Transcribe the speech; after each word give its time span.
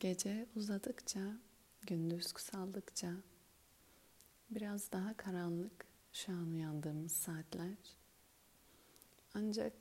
Gece 0.00 0.46
uzadıkça, 0.56 1.20
gündüz 1.86 2.32
kısaldıkça 2.32 3.12
biraz 4.50 4.92
daha 4.92 5.16
karanlık 5.16 5.86
şu 6.12 6.32
an 6.32 6.50
uyandığımız 6.52 7.12
saatler. 7.12 7.76
Ancak 9.34 9.72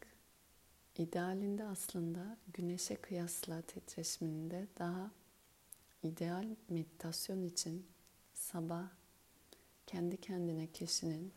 idealinde 0.97 1.63
aslında 1.63 2.38
güneşe 2.54 2.96
kıyasla 2.96 3.62
titreşiminde 3.62 4.68
daha 4.79 5.12
ideal 6.04 6.56
meditasyon 6.70 7.44
için 7.44 7.88
sabah 8.33 8.90
kendi 9.88 10.17
kendine 10.17 10.67
kişinin 10.67 11.33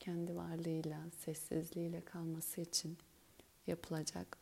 kendi 0.00 0.36
varlığıyla, 0.36 1.10
sessizliğiyle 1.10 2.00
kalması 2.00 2.60
için 2.60 2.98
yapılacak 3.66 4.38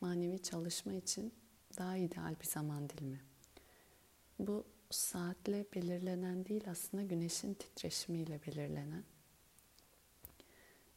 manevi 0.00 0.42
çalışma 0.42 0.92
için 0.92 1.41
daha 1.78 1.96
ideal 1.96 2.34
bir 2.40 2.46
zaman 2.46 2.88
dilimi. 2.88 3.20
Bu 4.38 4.64
saatle 4.90 5.66
belirlenen 5.74 6.46
değil 6.46 6.70
aslında 6.70 7.02
güneşin 7.02 7.54
titreşimiyle 7.54 8.40
belirlenen. 8.46 9.04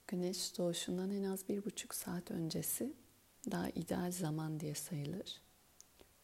Güneş 0.07 0.57
doğuşundan 0.57 1.11
en 1.11 1.23
az 1.23 1.49
bir 1.49 1.65
buçuk 1.65 1.95
saat 1.95 2.31
öncesi 2.31 2.93
daha 3.51 3.69
ideal 3.69 4.11
zaman 4.11 4.59
diye 4.59 4.75
sayılır. 4.75 5.41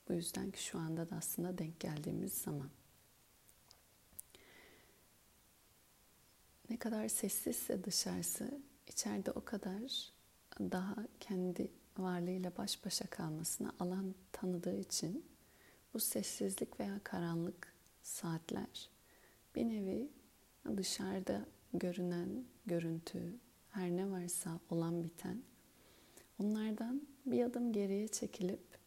Bu 0.10 0.14
yüzden 0.14 0.52
ki 0.52 0.64
şu 0.64 0.80
anda 0.80 1.10
da 1.10 1.16
aslında 1.16 1.58
denk 1.58 1.80
geldiğimiz 1.80 2.34
zaman. 2.34 2.70
Ne 6.70 6.78
kadar 6.78 7.08
sessizse 7.08 7.84
dışarısı, 7.84 8.62
içeride 8.88 9.32
o 9.32 9.46
kadar 9.46 10.12
daha 10.60 10.96
kendi 11.20 11.72
varlığıyla 11.98 12.58
baş 12.58 12.86
başa 12.86 13.08
kalmasına 13.08 13.74
alan 13.80 14.16
tanıdığı 14.32 14.78
için 14.78 15.26
bu 15.94 16.00
sessizlik 16.00 16.80
veya 16.80 17.00
karanlık 17.04 17.74
saatler 18.02 18.90
bir 19.56 19.70
nevi 19.70 20.10
dışarıda 20.78 21.46
görünen 21.74 22.46
görüntü, 22.66 23.40
her 23.70 23.90
ne 23.90 24.12
varsa 24.12 24.60
olan 24.70 25.04
biten 25.04 25.42
onlardan 26.40 27.02
bir 27.26 27.44
adım 27.44 27.74
geriye 27.74 28.08
çekilip 28.08 28.80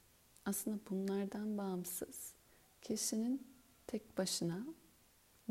aslında 0.45 0.79
bunlardan 0.91 1.59
bağımsız 1.59 2.33
kişinin 2.83 3.47
tek 3.87 4.19
başına 4.19 4.67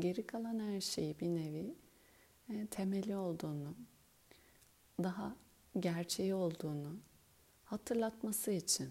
geri 0.00 0.26
kalan 0.26 0.58
her 0.58 0.80
şeyi 0.80 1.20
bir 1.20 1.28
nevi 1.28 1.74
e, 2.48 2.66
temeli 2.66 3.16
olduğunu, 3.16 3.74
daha 5.02 5.36
gerçeği 5.80 6.34
olduğunu 6.34 6.96
hatırlatması 7.74 8.50
için 8.50 8.90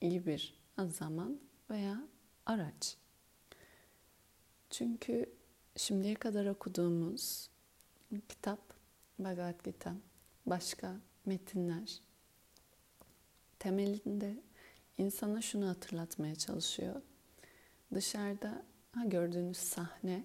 iyi 0.00 0.26
bir 0.26 0.54
zaman 0.88 1.40
veya 1.70 2.08
araç. 2.46 2.96
Çünkü 4.70 5.32
şimdiye 5.76 6.14
kadar 6.14 6.46
okuduğumuz 6.46 7.50
kitap, 8.28 8.58
Bhagavad 9.18 9.64
Gita, 9.64 9.94
başka 10.46 10.96
metinler 11.26 12.00
temelinde 13.58 14.42
insana 14.98 15.42
şunu 15.42 15.68
hatırlatmaya 15.68 16.34
çalışıyor. 16.34 17.02
Dışarıda 17.94 18.64
ha, 18.92 19.04
gördüğünüz 19.04 19.56
sahne 19.56 20.24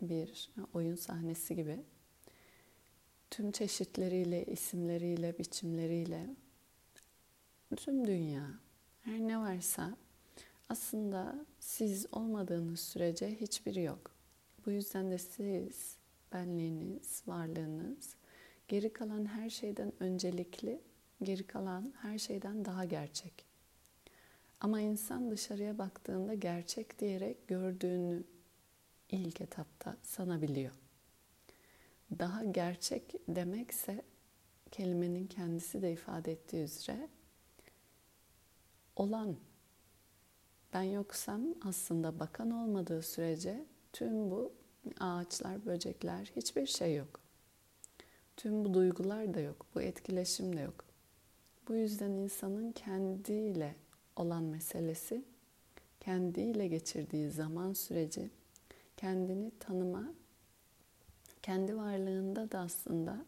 bir 0.00 0.50
oyun 0.74 0.96
sahnesi 0.96 1.56
gibi 1.56 1.80
tüm 3.30 3.52
çeşitleriyle, 3.52 4.44
isimleriyle, 4.44 5.38
biçimleriyle 5.38 6.26
tüm 7.76 8.06
dünya 8.06 8.46
her 9.02 9.18
ne 9.18 9.38
varsa 9.38 9.96
aslında 10.68 11.46
siz 11.60 12.06
olmadığınız 12.12 12.80
sürece 12.80 13.40
hiçbiri 13.40 13.82
yok. 13.82 14.10
Bu 14.66 14.70
yüzden 14.70 15.10
de 15.10 15.18
siz, 15.18 15.96
benliğiniz, 16.32 17.22
varlığınız 17.26 18.16
geri 18.68 18.92
kalan 18.92 19.24
her 19.24 19.50
şeyden 19.50 19.92
öncelikli, 20.00 20.80
geri 21.22 21.46
kalan 21.46 21.92
her 22.02 22.18
şeyden 22.18 22.64
daha 22.64 22.84
gerçek. 22.84 23.44
Ama 24.60 24.80
insan 24.80 25.30
dışarıya 25.30 25.78
baktığında 25.78 26.34
gerçek 26.34 26.98
diyerek 26.98 27.48
gördüğünü 27.48 28.24
ilk 29.10 29.40
etapta 29.40 29.96
sanabiliyor. 30.02 30.72
Daha 32.18 32.44
gerçek 32.44 33.14
demekse 33.28 34.02
kelimenin 34.70 35.26
kendisi 35.26 35.82
de 35.82 35.92
ifade 35.92 36.32
ettiği 36.32 36.64
üzere 36.64 37.08
olan 39.00 39.36
ben 40.72 40.82
yoksam 40.82 41.42
aslında 41.64 42.20
bakan 42.20 42.50
olmadığı 42.50 43.02
sürece 43.02 43.64
tüm 43.92 44.30
bu 44.30 44.52
ağaçlar, 45.00 45.66
böcekler 45.66 46.32
hiçbir 46.36 46.66
şey 46.66 46.96
yok. 46.96 47.20
Tüm 48.36 48.64
bu 48.64 48.74
duygular 48.74 49.34
da 49.34 49.40
yok, 49.40 49.66
bu 49.74 49.82
etkileşim 49.82 50.56
de 50.56 50.60
yok. 50.60 50.84
Bu 51.68 51.74
yüzden 51.74 52.10
insanın 52.10 52.72
kendiyle 52.72 53.74
olan 54.16 54.42
meselesi, 54.42 55.24
kendiyle 56.00 56.68
geçirdiği 56.68 57.30
zaman 57.30 57.72
süreci, 57.72 58.30
kendini 58.96 59.52
tanıma, 59.58 60.12
kendi 61.42 61.76
varlığında 61.76 62.52
da 62.52 62.58
aslında 62.58 63.24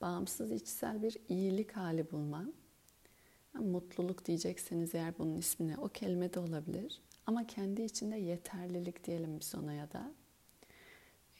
bağımsız 0.00 0.52
içsel 0.52 1.02
bir 1.02 1.16
iyilik 1.28 1.72
hali 1.72 2.10
bulma, 2.10 2.46
Mutluluk 3.54 4.24
diyecekseniz 4.24 4.94
eğer 4.94 5.18
bunun 5.18 5.36
ismine 5.36 5.76
o 5.76 5.88
kelime 5.88 6.34
de 6.34 6.40
olabilir. 6.40 7.00
Ama 7.26 7.46
kendi 7.46 7.82
içinde 7.82 8.16
yeterlilik 8.16 9.04
diyelim 9.04 9.40
biz 9.40 9.54
ona 9.54 9.72
ya 9.72 9.92
da. 9.92 10.12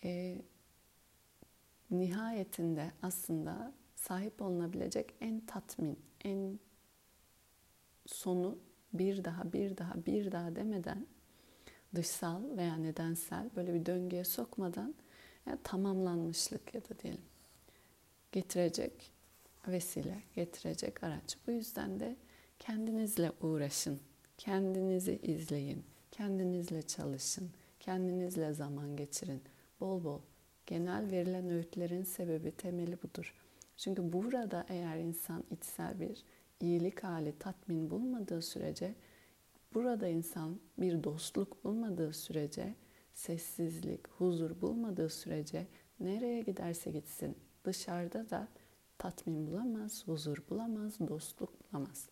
E, 0.04 0.38
nihayetinde 1.90 2.92
aslında 3.02 3.72
sahip 3.94 4.42
olunabilecek 4.42 5.14
en 5.20 5.40
tatmin, 5.40 5.98
en 6.24 6.58
sonu 8.06 8.58
bir 8.92 9.24
daha, 9.24 9.52
bir 9.52 9.76
daha, 9.76 10.06
bir 10.06 10.32
daha 10.32 10.56
demeden 10.56 11.06
dışsal 11.94 12.56
veya 12.56 12.76
nedensel 12.76 13.50
böyle 13.56 13.74
bir 13.74 13.86
döngüye 13.86 14.24
sokmadan 14.24 14.94
yani 15.46 15.58
tamamlanmışlık 15.64 16.74
ya 16.74 16.80
da 16.80 16.98
diyelim 17.02 17.24
getirecek 18.32 19.12
vesile 19.68 20.22
getirecek 20.34 21.04
araç. 21.04 21.36
Bu 21.46 21.50
yüzden 21.50 22.00
de 22.00 22.16
kendinizle 22.58 23.32
uğraşın, 23.40 24.00
kendinizi 24.38 25.18
izleyin, 25.22 25.84
kendinizle 26.10 26.82
çalışın, 26.82 27.50
kendinizle 27.80 28.52
zaman 28.52 28.96
geçirin. 28.96 29.42
Bol 29.80 30.04
bol. 30.04 30.20
Genel 30.66 31.10
verilen 31.10 31.50
öğütlerin 31.50 32.02
sebebi, 32.02 32.50
temeli 32.50 33.02
budur. 33.02 33.34
Çünkü 33.76 34.12
burada 34.12 34.66
eğer 34.68 34.96
insan 34.96 35.44
içsel 35.50 36.00
bir 36.00 36.24
iyilik 36.60 37.04
hali, 37.04 37.38
tatmin 37.38 37.90
bulmadığı 37.90 38.42
sürece, 38.42 38.94
burada 39.74 40.08
insan 40.08 40.60
bir 40.78 41.04
dostluk 41.04 41.64
bulmadığı 41.64 42.12
sürece, 42.12 42.74
sessizlik, 43.14 44.08
huzur 44.08 44.60
bulmadığı 44.60 45.08
sürece 45.08 45.66
nereye 46.00 46.40
giderse 46.40 46.90
gitsin 46.90 47.36
dışarıda 47.64 48.30
da 48.30 48.48
tatmin 49.00 49.46
bulamaz, 49.46 50.02
huzur 50.06 50.38
bulamaz, 50.50 50.98
dostluk 51.08 51.72
bulamaz. 51.72 52.08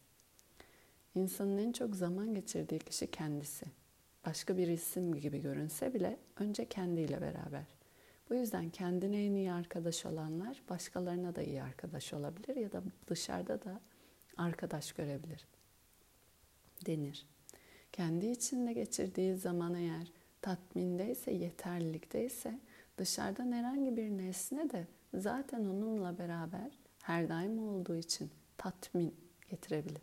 İnsanın 1.15 1.59
en 1.59 1.73
çok 1.73 1.97
zaman 1.97 2.35
geçirdiği 2.35 2.79
kişi 2.79 3.11
kendisi. 3.11 3.67
Başka 4.27 4.57
bir 4.57 4.69
isim 4.69 5.15
gibi 5.15 5.39
görünse 5.43 5.95
bile 5.95 6.19
önce 6.37 6.65
kendiyle 6.65 7.21
beraber. 7.21 7.65
Bu 8.31 8.35
yüzden 8.35 8.71
kendine 8.71 9.25
en 9.25 9.35
iyi 9.35 9.53
arkadaş 9.53 10.07
olanlar 10.07 10.63
başkalarına 10.71 11.35
da 11.35 11.43
iyi 11.43 11.63
arkadaş 11.63 12.13
olabilir 12.13 12.57
ya 12.57 12.73
da 12.73 12.83
dışarıda 13.07 13.63
da 13.63 13.81
arkadaş 14.37 14.93
görebilir 14.93 15.47
denir. 16.87 17.27
Kendi 17.93 18.27
içinde 18.27 18.73
geçirdiği 18.73 19.37
zaman 19.37 19.75
eğer 19.75 20.13
tatmindeyse, 20.43 21.33
yeterlilikteyse 21.33 22.59
dışarıdan 22.99 23.53
herhangi 23.53 23.97
bir 23.97 24.11
nesne 24.11 24.71
de 24.71 24.87
zaten 25.15 25.65
onunla 25.65 26.19
beraber 26.19 26.79
her 27.03 27.29
daim 27.29 27.59
olduğu 27.59 27.97
için 27.97 28.31
tatmin 28.57 29.15
getirebilir. 29.51 30.03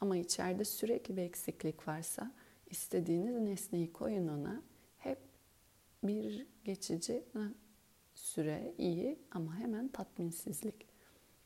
Ama 0.00 0.16
içeride 0.16 0.64
sürekli 0.64 1.16
bir 1.16 1.22
eksiklik 1.22 1.88
varsa 1.88 2.32
istediğiniz 2.66 3.36
nesneyi 3.36 3.92
koyun 3.92 4.28
ona 4.28 4.62
hep 4.98 5.18
bir 6.02 6.46
geçici 6.64 7.24
süre 8.14 8.74
iyi 8.78 9.18
ama 9.30 9.56
hemen 9.56 9.88
tatminsizlik. 9.88 10.86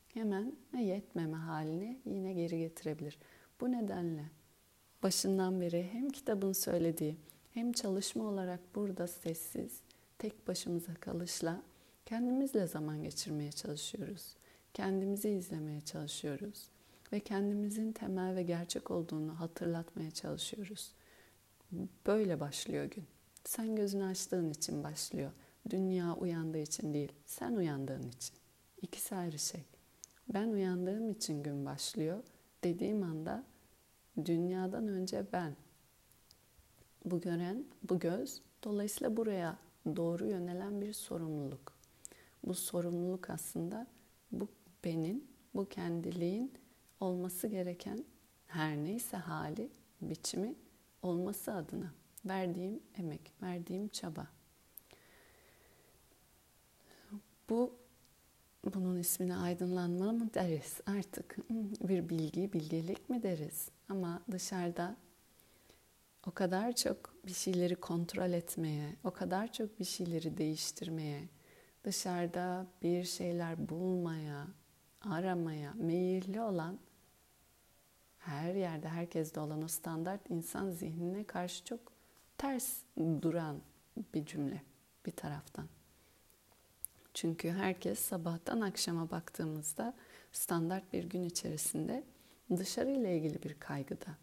Hemen 0.08 0.56
yetmeme 0.78 1.36
haline 1.36 2.00
yine 2.04 2.32
geri 2.32 2.58
getirebilir. 2.58 3.18
Bu 3.60 3.72
nedenle 3.72 4.24
başından 5.02 5.60
beri 5.60 5.88
hem 5.92 6.08
kitabın 6.08 6.52
söylediği 6.52 7.16
hem 7.50 7.72
çalışma 7.72 8.24
olarak 8.24 8.60
burada 8.74 9.06
sessiz, 9.06 9.80
tek 10.18 10.48
başımıza 10.48 10.94
kalışla 10.94 11.62
kendimizle 12.08 12.66
zaman 12.66 13.02
geçirmeye 13.02 13.52
çalışıyoruz. 13.52 14.36
Kendimizi 14.74 15.30
izlemeye 15.30 15.80
çalışıyoruz. 15.80 16.68
ve 17.12 17.20
kendimizin 17.20 17.92
temel 17.92 18.36
ve 18.36 18.42
gerçek 18.42 18.90
olduğunu 18.90 19.40
hatırlatmaya 19.40 20.10
çalışıyoruz. 20.10 20.92
Böyle 22.06 22.40
başlıyor 22.40 22.84
gün. 22.84 23.04
Sen 23.44 23.76
gözünü 23.76 24.04
açtığın 24.04 24.50
için 24.50 24.84
başlıyor. 24.84 25.32
Dünya 25.70 26.14
uyandığı 26.14 26.58
için 26.58 26.94
değil, 26.94 27.12
sen 27.26 27.52
uyandığın 27.52 28.08
için. 28.08 28.36
İkisi 28.82 29.14
ayrı 29.14 29.38
şey. 29.38 29.64
Ben 30.34 30.48
uyandığım 30.48 31.10
için 31.10 31.42
gün 31.42 31.66
başlıyor. 31.66 32.22
Dediğim 32.64 33.02
anda 33.02 33.44
dünyadan 34.24 34.88
önce 34.88 35.26
ben. 35.32 35.56
Bu 37.04 37.20
gören, 37.20 37.64
bu 37.88 37.98
göz 37.98 38.42
dolayısıyla 38.64 39.16
buraya 39.16 39.58
doğru 39.96 40.26
yönelen 40.26 40.80
bir 40.80 40.92
sorumluluk. 40.92 41.77
Bu 42.44 42.54
sorumluluk 42.54 43.30
aslında 43.30 43.86
bu 44.32 44.48
benim, 44.84 45.24
bu 45.54 45.68
kendiliğin 45.68 46.52
olması 47.00 47.46
gereken 47.46 48.04
her 48.46 48.76
neyse 48.76 49.16
hali, 49.16 49.70
biçimi 50.00 50.54
olması 51.02 51.54
adına 51.54 51.92
verdiğim 52.24 52.80
emek, 52.98 53.32
verdiğim 53.42 53.88
çaba. 53.88 54.26
Bu 57.48 57.74
bunun 58.64 58.98
ismine 58.98 59.36
aydınlanma 59.36 60.12
mı 60.12 60.34
deriz 60.34 60.80
artık 60.86 61.36
bir 61.88 62.08
bilgi, 62.08 62.52
bilgelik 62.52 63.10
mi 63.10 63.22
deriz? 63.22 63.68
Ama 63.88 64.22
dışarıda 64.30 64.96
o 66.26 66.30
kadar 66.30 66.72
çok 66.74 67.14
bir 67.26 67.32
şeyleri 67.32 67.76
kontrol 67.76 68.32
etmeye, 68.32 68.96
o 69.04 69.10
kadar 69.10 69.52
çok 69.52 69.80
bir 69.80 69.84
şeyleri 69.84 70.38
değiştirmeye, 70.38 71.28
dışarıda 71.84 72.66
bir 72.82 73.04
şeyler 73.04 73.68
bulmaya, 73.68 74.46
aramaya 75.00 75.72
meyilli 75.72 76.40
olan 76.40 76.78
her 78.18 78.54
yerde 78.54 78.88
herkeste 78.88 79.40
olan 79.40 79.62
o 79.62 79.68
standart 79.68 80.30
insan 80.30 80.70
zihnine 80.70 81.24
karşı 81.24 81.64
çok 81.64 81.80
ters 82.38 82.78
duran 82.98 83.60
bir 84.14 84.26
cümle 84.26 84.62
bir 85.06 85.12
taraftan. 85.12 85.68
Çünkü 87.14 87.50
herkes 87.50 87.98
sabahtan 87.98 88.60
akşama 88.60 89.10
baktığımızda 89.10 89.94
standart 90.32 90.92
bir 90.92 91.04
gün 91.04 91.24
içerisinde 91.24 92.04
dışarıyla 92.56 93.08
ilgili 93.10 93.42
bir 93.42 93.54
kaygıda. 93.54 94.16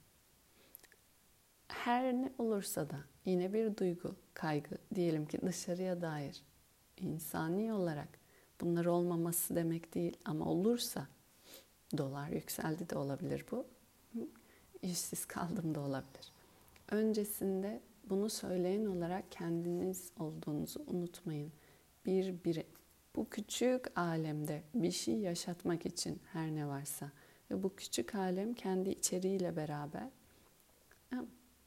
Her 1.68 2.14
ne 2.14 2.32
olursa 2.38 2.90
da 2.90 3.00
yine 3.26 3.54
bir 3.54 3.78
duygu, 3.78 4.16
kaygı 4.34 4.78
diyelim 4.96 5.26
ki 5.26 5.40
dışarıya 5.46 6.02
dair 6.02 6.44
insani 6.98 7.74
olarak 7.74 8.08
bunlar 8.62 8.86
olmaması 8.86 9.56
demek 9.56 9.96
değil 9.96 10.18
ama 10.26 10.46
olursa 10.46 11.08
dolar 11.98 12.30
yükseldi 12.30 12.90
de 12.90 12.98
olabilir 12.98 13.46
bu. 13.52 13.66
İşsiz 14.82 15.26
kaldım 15.26 15.76
da 15.76 15.80
olabilir. 15.80 16.32
Öncesinde 16.92 17.82
bunu 18.10 18.30
söyleyen 18.30 18.86
olarak 18.86 19.32
kendiniz 19.32 20.12
olduğunuzu 20.20 20.84
unutmayın. 20.88 21.52
Bir 22.06 22.44
biri 22.44 22.66
bu 23.16 23.30
küçük 23.30 23.98
alemde 24.00 24.64
bir 24.74 24.92
şey 24.92 25.16
yaşatmak 25.16 25.86
için 25.86 26.20
her 26.34 26.56
ne 26.56 26.68
varsa 26.68 27.12
ve 27.52 27.64
bu 27.64 27.76
küçük 27.76 28.16
alem 28.16 28.54
kendi 28.54 28.90
içeriğiyle 28.90 29.56
beraber 29.56 30.10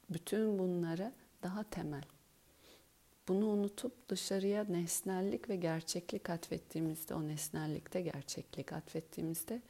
bütün 0.09 0.59
bunlara 0.59 1.11
daha 1.43 1.63
temel. 1.63 2.03
Bunu 3.29 3.45
unutup 3.45 4.09
dışarıya 4.09 4.63
nesnellik 4.63 5.49
ve 5.49 5.55
gerçeklik 5.55 6.29
atfettiğimizde, 6.29 7.15
o 7.15 7.27
nesnellikte 7.27 8.01
gerçeklik 8.01 8.73
atfettiğimizde 8.73 9.61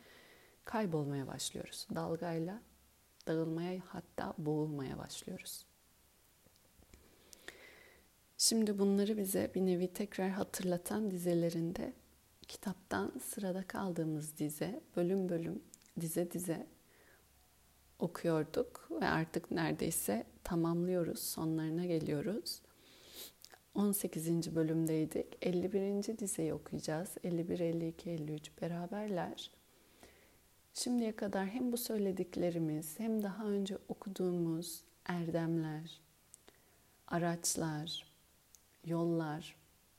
kaybolmaya 0.65 1.27
başlıyoruz. 1.27 1.87
Dalgayla 1.95 2.61
dağılmaya 3.27 3.81
hatta 3.87 4.33
boğulmaya 4.37 4.97
başlıyoruz. 4.97 5.65
Şimdi 8.37 8.79
bunları 8.79 9.17
bize 9.17 9.51
bir 9.55 9.61
nevi 9.61 9.93
tekrar 9.93 10.29
hatırlatan 10.29 11.11
dizelerinde 11.11 11.93
kitaptan 12.47 13.11
sırada 13.23 13.63
kaldığımız 13.63 14.37
dize, 14.37 14.81
bölüm 14.95 15.29
bölüm, 15.29 15.63
dize 15.99 16.31
dize 16.31 16.67
okuyorduk 17.99 18.87
ve 18.91 19.07
artık 19.07 19.51
neredeyse 19.51 20.25
tamamlıyoruz, 20.43 21.19
sonlarına 21.19 21.85
geliyoruz. 21.85 22.61
18. 23.79 24.55
bölümdeydik. 24.55 25.25
51. 25.41 26.17
dizeyi 26.17 26.53
okuyacağız. 26.53 27.09
51, 27.23 27.59
52, 27.59 28.09
53 28.09 28.51
beraberler. 28.61 29.51
Şimdiye 30.73 31.15
kadar 31.15 31.47
hem 31.47 31.71
bu 31.71 31.77
söylediklerimiz 31.77 32.99
hem 32.99 33.23
daha 33.23 33.45
önce 33.45 33.77
okuduğumuz 33.87 34.81
erdemler, 35.05 36.01
araçlar, 37.07 38.11
yollar, 38.85 39.55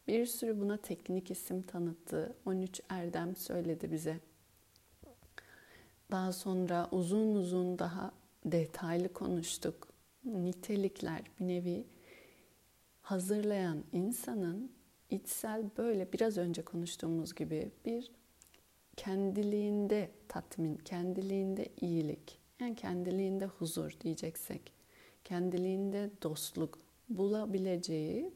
bir 0.09 0.27
sürü 0.27 0.61
buna 0.61 0.77
teknik 0.77 1.31
isim 1.31 1.63
tanıttı. 1.63 2.37
13 2.47 2.81
erdem 2.89 3.37
söyledi 3.37 3.93
bize. 3.93 4.21
Daha 6.11 6.33
sonra 6.33 6.89
uzun 6.91 7.35
uzun 7.35 7.79
daha 7.79 8.13
detaylı 8.45 9.13
konuştuk. 9.13 9.89
Nitelikler 10.25 11.23
bir 11.41 11.49
nevi 11.49 11.85
hazırlayan 13.11 13.85
insanın 13.93 14.73
içsel 15.11 15.65
böyle 15.79 16.13
biraz 16.13 16.39
önce 16.39 16.63
konuştuğumuz 16.63 17.35
gibi 17.35 17.71
bir 17.85 18.11
kendiliğinde 18.97 20.11
tatmin, 20.29 20.77
kendiliğinde 20.77 21.69
iyilik, 21.81 22.39
yani 22.61 22.77
kendiliğinde 22.77 23.47
huzur 23.47 23.97
diyeceksek, 24.01 24.73
kendiliğinde 25.25 26.11
dostluk 26.23 26.79
bulabileceği 27.09 28.33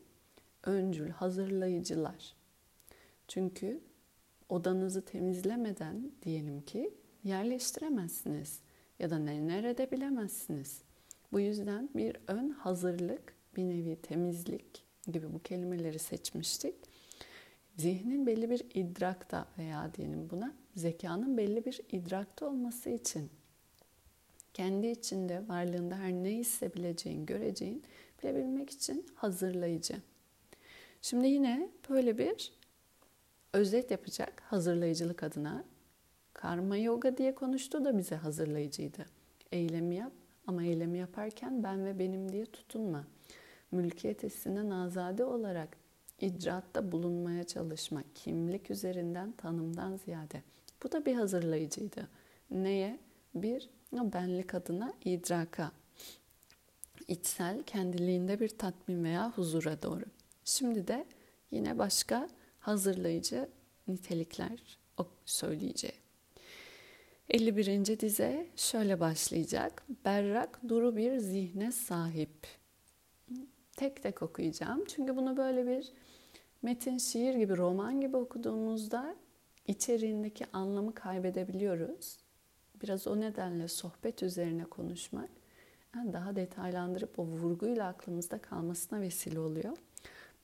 öncül, 0.65 1.11
hazırlayıcılar. 1.11 2.35
Çünkü 3.29 3.81
odanızı 4.49 5.05
temizlemeden 5.05 6.12
diyelim 6.23 6.61
ki 6.61 6.94
yerleştiremezsiniz 7.25 8.61
ya 8.99 9.11
da 9.11 9.19
ne 9.19 9.47
nerede 9.47 9.91
bilemezsiniz. 9.91 10.82
Bu 11.32 11.41
yüzden 11.41 11.91
bir 11.97 12.17
ön 12.29 12.50
hazırlık, 12.50 13.33
bir 13.56 13.62
nevi 13.62 13.96
temizlik 13.96 14.84
gibi 15.12 15.32
bu 15.32 15.42
kelimeleri 15.42 15.98
seçmiştik. 15.98 16.74
Zihnin 17.76 18.26
belli 18.26 18.50
bir 18.50 18.62
idrakta 18.74 19.46
veya 19.58 19.94
diyelim 19.94 20.30
buna 20.30 20.54
zekanın 20.76 21.36
belli 21.36 21.64
bir 21.64 21.80
idrakta 21.92 22.46
olması 22.46 22.90
için 22.90 23.30
kendi 24.54 24.86
içinde 24.86 25.48
varlığında 25.48 25.96
her 25.99 26.12
ne 26.12 26.30
hissebileceğin, 26.30 27.26
göreceğin 27.26 27.82
bilebilmek 28.23 28.70
için 28.70 29.06
hazırlayıcı. 29.14 29.96
Şimdi 31.02 31.28
yine 31.28 31.68
böyle 31.90 32.18
bir 32.18 32.52
özet 33.52 33.90
yapacak 33.90 34.40
hazırlayıcılık 34.40 35.23
adına. 35.23 35.64
Karma 36.32 36.76
yoga 36.76 37.16
diye 37.16 37.34
konuştu 37.34 37.84
da 37.84 37.99
bize 37.99 38.16
hazırlayıcıydı. 38.16 39.06
Eylemi 39.52 39.96
yap 39.96 40.12
ama 40.46 40.64
eylemi 40.64 40.99
yaparken 40.99 41.62
ben 41.62 41.84
ve 41.84 41.99
benim 41.99 42.32
diye 42.32 42.46
tutunma. 42.46 43.04
Mülkiyet 43.73 44.23
hissinden 44.23 44.71
azade 44.71 45.25
olarak 45.25 45.76
icraatta 46.21 46.92
bulunmaya 46.92 47.44
çalışmak, 47.44 48.04
kimlik 48.14 48.71
üzerinden 48.71 49.33
tanımdan 49.33 49.97
ziyade. 49.97 50.42
Bu 50.83 50.92
da 50.92 51.06
bir 51.06 51.14
hazırlayıcıydı. 51.14 52.09
Neye? 52.50 52.99
Bir, 53.35 53.71
benlik 53.92 54.54
adına 54.54 54.94
idraka, 55.04 55.73
içsel 57.09 57.62
kendiliğinde 57.62 58.40
bir 58.40 58.49
tatmin 58.49 59.04
veya 59.04 59.30
huzura 59.30 59.83
doğru. 59.83 60.04
Şimdi 60.44 60.88
de 60.88 61.06
yine 61.50 61.78
başka 61.78 62.28
hazırlayıcı 62.61 63.49
nitelikler 63.88 64.78
söyleyeceğim. 65.25 65.97
51. 67.30 68.00
dize 68.00 68.47
şöyle 68.56 69.00
başlayacak. 69.00 69.83
Berrak 70.04 70.61
duru 70.68 70.97
bir 70.97 71.18
zihne 71.18 71.73
sahip. 71.73 72.47
Tek 73.76 74.02
tek 74.02 74.23
okuyacağım. 74.23 74.85
Çünkü 74.85 75.16
bunu 75.16 75.37
böyle 75.37 75.66
bir 75.66 75.93
metin, 76.62 76.99
şiir 76.99 77.35
gibi, 77.35 77.57
roman 77.57 78.00
gibi 78.00 78.16
okuduğumuzda 78.16 79.16
içeriğindeki 79.66 80.47
anlamı 80.52 80.95
kaybedebiliyoruz. 80.95 82.16
Biraz 82.83 83.07
o 83.07 83.21
nedenle 83.21 83.69
sohbet 83.69 84.23
üzerine 84.23 84.64
konuşmak 84.64 85.31
daha 85.95 86.37
detaylandırıp 86.37 87.19
o 87.19 87.25
vurguyla 87.25 87.88
aklımızda 87.88 88.38
kalmasına 88.38 89.00
vesile 89.00 89.40
oluyor. 89.40 89.76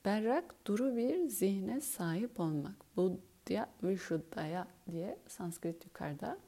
Berrak, 0.05 0.55
duru 0.67 0.97
bir 0.97 1.29
zihne 1.29 1.81
sahip 1.81 2.41
olmak. 2.41 2.97
Buddha 2.97 3.69
Vishuddhaya 3.83 4.67
diye 4.91 5.19
Sanskrit 5.29 5.85
yukarıda. 5.85 6.39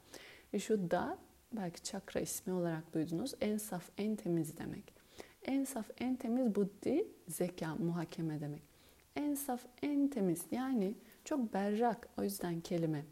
Vishuddha 0.53 1.17
belki 1.53 1.83
çakra 1.83 2.19
ismi 2.19 2.53
olarak 2.53 2.93
duydunuz. 2.93 3.33
En 3.41 3.57
saf, 3.57 3.89
en 3.97 4.15
temiz 4.15 4.57
demek. 4.57 5.02
En 5.45 5.63
saf, 5.63 5.85
en 5.97 6.15
temiz 6.15 6.55
buddhi, 6.55 7.07
zeka, 7.27 7.75
muhakeme 7.75 8.41
demek. 8.41 8.61
En 9.15 9.35
saf, 9.35 9.65
en 9.81 10.07
temiz 10.07 10.45
yani 10.51 10.95
çok 11.25 11.53
berrak 11.53 12.09
o 12.17 12.23
yüzden 12.23 12.61
kelime. 12.61 13.05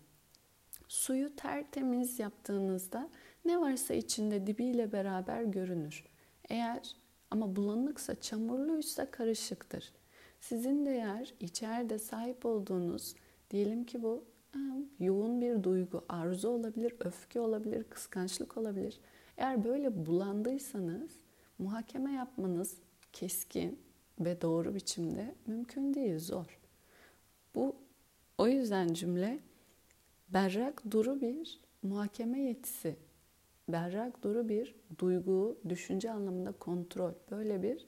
Suyu 0.88 1.36
tertemiz 1.36 2.20
yaptığınızda 2.20 3.10
ne 3.46 3.62
varsa 3.62 3.94
içinde 3.94 4.48
dibiyle 4.48 4.92
beraber 4.92 5.44
görünür. 5.44 6.04
Eğer 6.50 6.96
ama 7.32 7.56
bulanıksa, 7.56 8.22
çamurluysa 8.22 9.12
karışıktır. 9.12 9.94
Sizin 10.40 10.86
de 10.86 10.92
eğer 10.92 11.34
içeride 11.40 12.00
sahip 12.00 12.46
olduğunuz, 12.46 13.16
diyelim 13.50 13.84
ki 13.84 14.04
bu 14.04 14.24
yoğun 15.00 15.42
bir 15.42 15.64
duygu, 15.64 16.06
arzu 16.10 16.50
olabilir, 16.50 16.94
öfke 17.00 17.40
olabilir, 17.40 17.84
kıskançlık 17.84 18.58
olabilir. 18.58 19.00
Eğer 19.38 19.64
böyle 19.64 20.06
bulandıysanız 20.06 21.12
muhakeme 21.62 22.12
yapmanız 22.12 22.77
keskin 23.13 23.80
ve 24.20 24.41
doğru 24.41 24.75
biçimde 24.75 25.36
mümkün 25.48 25.94
değil, 25.94 26.20
zor. 26.20 26.60
Bu 27.56 27.75
o 28.38 28.48
yüzden 28.48 28.94
cümle 28.94 29.39
berrak 30.30 30.91
duru 30.91 31.22
bir 31.22 31.60
muhakeme 31.84 32.39
yetisi, 32.41 32.96
berrak 33.70 34.24
duru 34.24 34.50
bir 34.50 34.75
duygu, 35.00 35.58
düşünce 35.70 36.12
anlamında 36.12 36.51
kontrol, 36.51 37.13
böyle 37.32 37.63
bir 37.63 37.88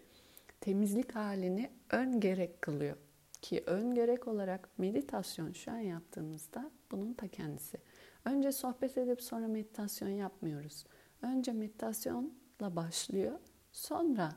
temizlik 0.61 1.15
halini 1.15 1.69
ön 1.89 2.19
gerek 2.19 2.61
kılıyor. 2.61 2.97
Ki 3.41 3.63
ön 3.65 3.93
gerek 3.95 4.27
olarak 4.27 4.69
meditasyon 4.77 5.53
şu 5.53 5.71
an 5.71 5.77
yaptığımızda 5.77 6.71
bunun 6.91 7.13
ta 7.13 7.27
kendisi. 7.27 7.77
Önce 8.25 8.51
sohbet 8.51 8.97
edip 8.97 9.21
sonra 9.21 9.47
meditasyon 9.47 10.09
yapmıyoruz. 10.09 10.85
Önce 11.21 11.51
meditasyonla 11.51 12.75
başlıyor, 12.75 13.39
sonra 13.73 14.35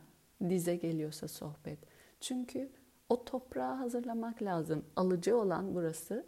dize 0.49 0.77
geliyorsa 0.77 1.29
sohbet. 1.29 1.79
Çünkü 2.21 2.71
o 3.09 3.25
toprağı 3.25 3.75
hazırlamak 3.75 4.43
lazım. 4.43 4.85
Alıcı 4.97 5.37
olan 5.37 5.75
burası 5.75 6.27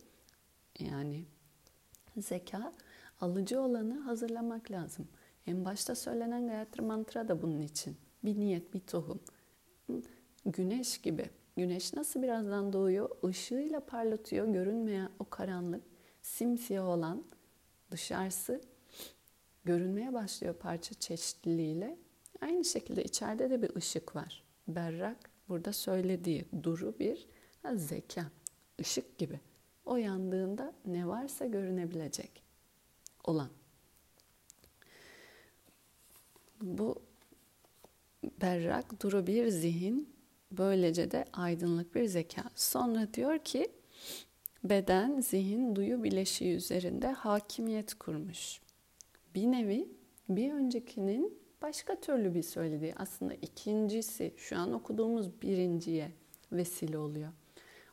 yani 0.78 1.24
zeka 2.18 2.72
alıcı 3.20 3.60
olanı 3.60 4.00
hazırlamak 4.00 4.70
lazım. 4.70 5.08
En 5.46 5.64
başta 5.64 5.94
söylenen 5.94 6.46
Gayatri 6.48 6.82
Mantra 6.82 7.28
da 7.28 7.42
bunun 7.42 7.60
için. 7.60 7.96
Bir 8.24 8.40
niyet, 8.40 8.74
bir 8.74 8.80
tohum. 8.80 9.20
Güneş 10.46 10.98
gibi. 10.98 11.30
Güneş 11.56 11.94
nasıl 11.94 12.22
birazdan 12.22 12.72
doğuyor? 12.72 13.10
Işığıyla 13.30 13.80
parlatıyor. 13.80 14.46
Görünmeyen 14.48 15.10
o 15.18 15.24
karanlık, 15.24 15.82
simsiyah 16.22 16.88
olan 16.88 17.24
dışarısı 17.90 18.60
görünmeye 19.64 20.12
başlıyor 20.12 20.54
parça 20.54 20.94
çeşitliliğiyle. 20.94 21.96
Aynı 22.40 22.64
şekilde 22.64 23.04
içeride 23.04 23.50
de 23.50 23.62
bir 23.62 23.76
ışık 23.76 24.16
var. 24.16 24.42
Berrak 24.68 25.30
burada 25.48 25.72
söylediği 25.72 26.44
duru 26.62 26.94
bir 26.98 27.26
zeka, 27.74 28.24
ışık 28.80 29.18
gibi. 29.18 29.40
O 29.84 29.96
yandığında 29.96 30.72
ne 30.86 31.08
varsa 31.08 31.46
görünebilecek 31.46 32.42
olan. 33.24 33.50
Bu 36.62 37.02
berrak, 38.42 39.02
duru 39.02 39.26
bir 39.26 39.48
zihin, 39.48 40.14
böylece 40.52 41.10
de 41.10 41.24
aydınlık 41.32 41.94
bir 41.94 42.04
zeka. 42.04 42.44
Sonra 42.54 43.14
diyor 43.14 43.38
ki 43.38 43.68
beden, 44.64 45.20
zihin, 45.20 45.76
duyu 45.76 46.02
bileşiği 46.02 46.54
üzerinde 46.54 47.12
hakimiyet 47.12 47.94
kurmuş. 47.94 48.60
Bir 49.34 49.46
nevi 49.46 49.88
bir 50.28 50.52
öncekinin 50.52 51.38
başka 51.62 52.00
türlü 52.00 52.34
bir 52.34 52.42
söylediği 52.42 52.94
aslında 52.96 53.34
ikincisi 53.34 54.34
şu 54.36 54.58
an 54.58 54.72
okuduğumuz 54.72 55.42
birinciye 55.42 56.12
vesile 56.52 56.98
oluyor. 56.98 57.32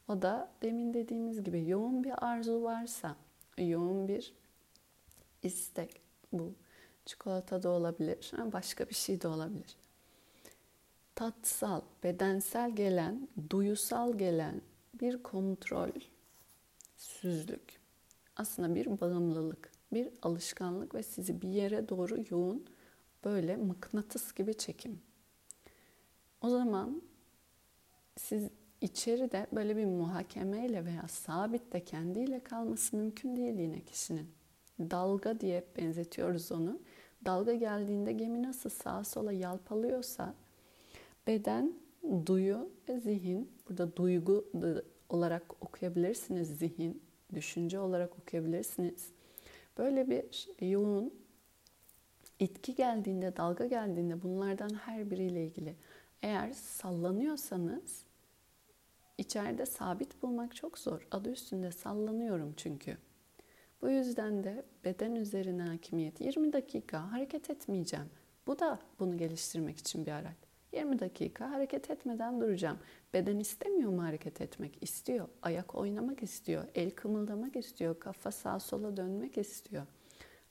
O 0.07 0.21
da 0.21 0.51
demin 0.61 0.93
dediğimiz 0.93 1.43
gibi 1.43 1.69
yoğun 1.69 2.03
bir 2.03 2.25
arzu 2.25 2.63
varsa, 2.63 3.15
yoğun 3.57 4.07
bir 4.07 4.33
istek 5.43 6.01
bu 6.33 6.53
çikolata 7.05 7.63
da 7.63 7.69
olabilir, 7.69 8.31
başka 8.53 8.89
bir 8.89 8.95
şey 8.95 9.21
de 9.21 9.27
olabilir. 9.27 9.75
Tatsal, 11.15 11.81
bedensel 12.03 12.75
gelen, 12.75 13.27
duyusal 13.49 14.17
gelen 14.17 14.61
bir 15.01 15.23
kontrol, 15.23 15.89
süzlük. 16.97 17.79
Aslında 18.35 18.75
bir 18.75 19.01
bağımlılık, 19.01 19.71
bir 19.93 20.09
alışkanlık 20.21 20.95
ve 20.95 21.03
sizi 21.03 21.41
bir 21.41 21.49
yere 21.49 21.89
doğru 21.89 22.17
yoğun 22.29 22.65
böyle 23.25 23.55
mıknatıs 23.55 24.33
gibi 24.33 24.53
çekim. 24.57 25.01
O 26.41 26.49
zaman 26.49 27.01
siz 28.17 28.49
içeride 28.81 29.47
böyle 29.51 29.77
bir 29.77 29.85
muhakemeyle 29.85 30.85
veya 30.85 31.07
sabit 31.07 31.73
de 31.73 31.83
kendiyle 31.83 32.39
kalması 32.39 32.95
mümkün 32.95 33.35
değil 33.35 33.59
yine 33.59 33.81
kişinin. 33.81 34.27
Dalga 34.79 35.39
diye 35.39 35.63
benzetiyoruz 35.77 36.51
onu. 36.51 36.79
Dalga 37.25 37.53
geldiğinde 37.53 38.11
gemi 38.11 38.43
nasıl 38.43 38.69
sağa 38.69 39.03
sola 39.03 39.31
yalpalıyorsa 39.31 40.33
beden, 41.27 41.73
duyu 42.25 42.69
ve 42.89 42.99
zihin, 42.99 43.51
burada 43.69 43.95
duygu 43.95 44.45
olarak 45.09 45.63
okuyabilirsiniz 45.63 46.59
zihin, 46.59 47.01
düşünce 47.33 47.79
olarak 47.79 48.19
okuyabilirsiniz. 48.19 49.09
Böyle 49.77 50.09
bir 50.09 50.49
yoğun 50.71 51.13
itki 52.39 52.75
geldiğinde, 52.75 53.37
dalga 53.37 53.65
geldiğinde 53.65 54.21
bunlardan 54.21 54.69
her 54.69 55.11
biriyle 55.11 55.45
ilgili 55.45 55.75
eğer 56.23 56.51
sallanıyorsanız 56.51 58.05
içeride 59.17 59.65
sabit 59.65 60.23
bulmak 60.23 60.55
çok 60.55 60.79
zor. 60.79 61.07
Adı 61.11 61.31
üstünde 61.31 61.71
sallanıyorum 61.71 62.53
çünkü. 62.57 62.97
Bu 63.81 63.89
yüzden 63.89 64.43
de 64.43 64.65
beden 64.85 65.15
üzerine 65.15 65.63
hakimiyet 65.63 66.21
20 66.21 66.53
dakika 66.53 67.11
hareket 67.11 67.49
etmeyeceğim. 67.49 68.09
Bu 68.47 68.59
da 68.59 68.79
bunu 68.99 69.17
geliştirmek 69.17 69.77
için 69.77 70.05
bir 70.05 70.11
araç. 70.11 70.37
20 70.73 70.99
dakika 70.99 71.51
hareket 71.51 71.89
etmeden 71.89 72.41
duracağım. 72.41 72.79
Beden 73.13 73.39
istemiyor 73.39 73.91
mu 73.91 74.03
hareket 74.03 74.41
etmek? 74.41 74.77
İstiyor. 74.81 75.27
Ayak 75.41 75.75
oynamak 75.75 76.23
istiyor. 76.23 76.65
El 76.75 76.91
kımıldamak 76.91 77.55
istiyor. 77.55 77.99
Kafa 77.99 78.31
sağa 78.31 78.59
sola 78.59 78.97
dönmek 78.97 79.37
istiyor. 79.37 79.85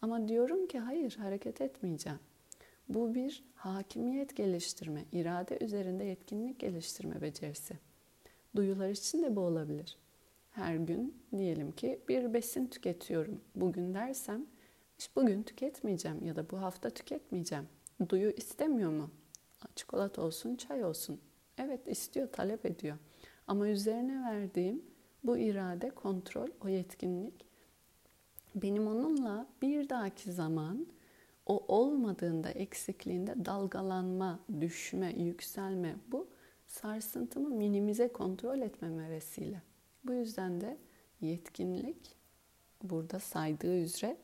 Ama 0.05 0.29
diyorum 0.29 0.67
ki 0.67 0.79
hayır 0.79 1.17
hareket 1.17 1.61
etmeyeceğim. 1.61 2.19
Bu 2.89 3.15
bir 3.15 3.45
hakimiyet 3.55 4.37
geliştirme, 4.37 5.05
irade 5.13 5.59
üzerinde 5.61 6.05
yetkinlik 6.05 6.59
geliştirme 6.59 7.23
becerisi. 7.23 7.79
Duyular 8.57 8.89
için 8.89 9.23
de 9.23 9.37
bu 9.37 9.41
olabilir. 9.41 9.99
Her 10.51 10.77
gün 10.77 11.23
diyelim 11.37 11.73
ki 11.73 12.01
bir 12.09 12.35
besin 12.35 12.67
tüketiyorum. 12.67 13.41
Bugün 13.55 13.95
dersem 13.95 14.47
bugün 15.17 15.43
tüketmeyeceğim 15.43 16.25
ya 16.25 16.37
da 16.37 16.51
bu 16.51 16.61
hafta 16.61 16.91
tüketmeyeceğim. 16.91 17.69
Duyu 18.09 18.31
istemiyor 18.31 18.91
mu? 18.91 19.11
Çikolata 19.77 20.23
olsun, 20.23 20.57
çay 20.57 20.85
olsun. 20.85 21.21
Evet 21.59 21.89
istiyor, 21.89 22.33
talep 22.33 22.67
ediyor. 22.67 22.97
Ama 23.47 23.69
üzerine 23.69 24.23
verdiğim 24.23 24.83
bu 25.25 25.39
irade, 25.39 25.91
kontrol, 25.91 26.49
o 26.65 26.69
yetkinlik 26.69 27.54
benim 28.55 28.87
onunla 28.87 29.47
bir 29.63 29.89
dahaki 29.89 30.33
zaman 30.33 30.87
o 31.47 31.65
olmadığında, 31.69 32.51
eksikliğinde 32.51 33.45
dalgalanma, 33.45 34.41
düşme, 34.61 35.13
yükselme 35.13 35.97
bu 36.13 36.29
sarsıntımı 36.67 37.49
minimize 37.49 38.13
kontrol 38.13 38.61
etmeme 38.61 39.11
vesile. 39.11 39.63
Bu 40.05 40.13
yüzden 40.13 40.61
de 40.61 40.79
yetkinlik 41.21 42.17
burada 42.83 43.19
saydığı 43.19 43.77
üzere 43.77 44.17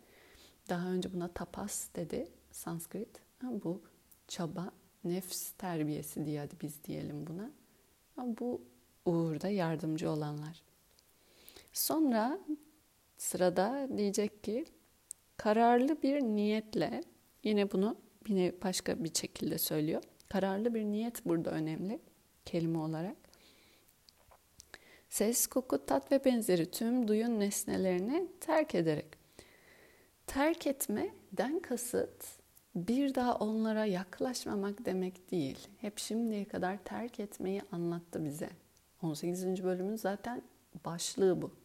daha 0.69 0.89
önce 0.89 1.13
buna 1.13 1.29
tapas 1.29 1.89
dedi 1.95 2.29
Sanskrit. 2.53 3.21
Bu 3.43 3.83
çaba, 4.29 4.71
nefs 5.05 5.51
terbiyesi 5.51 6.27
diye 6.27 6.41
hadi 6.41 6.55
biz 6.63 6.85
diyelim 6.85 7.27
buna. 7.27 7.51
Bu 8.17 8.63
uğurda 9.07 9.49
yardımcı 9.49 10.11
olanlar. 10.11 10.63
Sonra 11.73 12.39
sırada 13.21 13.89
diyecek 13.97 14.45
ki 14.45 14.65
kararlı 15.37 16.03
bir 16.03 16.21
niyetle 16.21 17.01
yine 17.45 17.73
bunu 17.73 17.97
yine 18.29 18.53
başka 18.65 19.05
bir 19.05 19.15
şekilde 19.15 19.59
söylüyor. 19.59 20.03
Kararlı 20.29 20.75
bir 20.75 20.85
niyet 20.85 21.27
burada 21.27 21.51
önemli 21.51 22.01
kelime 22.45 22.79
olarak. 22.79 23.17
Ses, 25.09 25.47
koku, 25.47 25.87
tat 25.87 26.13
ve 26.13 26.25
benzeri 26.25 26.71
tüm 26.71 27.09
duyun 27.09 27.41
nesnelerini 27.41 28.29
terk 28.41 28.75
ederek. 28.75 29.07
Terk 30.27 30.67
etmeden 30.67 31.61
kasıt 31.61 32.25
bir 32.75 33.15
daha 33.15 33.35
onlara 33.37 33.85
yaklaşmamak 33.85 34.85
demek 34.85 35.31
değil. 35.31 35.69
Hep 35.79 35.99
şimdiye 35.99 36.45
kadar 36.45 36.85
terk 36.85 37.21
etmeyi 37.21 37.63
anlattı 37.73 38.25
bize. 38.25 38.51
18. 39.03 39.65
bölümün 39.65 39.97
zaten 39.97 40.43
başlığı 40.85 41.43
bu. 41.43 41.60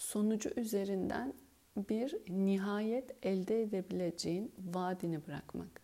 Sonucu 0.00 0.50
üzerinden 0.56 1.34
bir 1.76 2.16
nihayet 2.28 3.16
elde 3.22 3.62
edebileceğin 3.62 4.52
vaadini 4.58 5.26
bırakmak. 5.26 5.80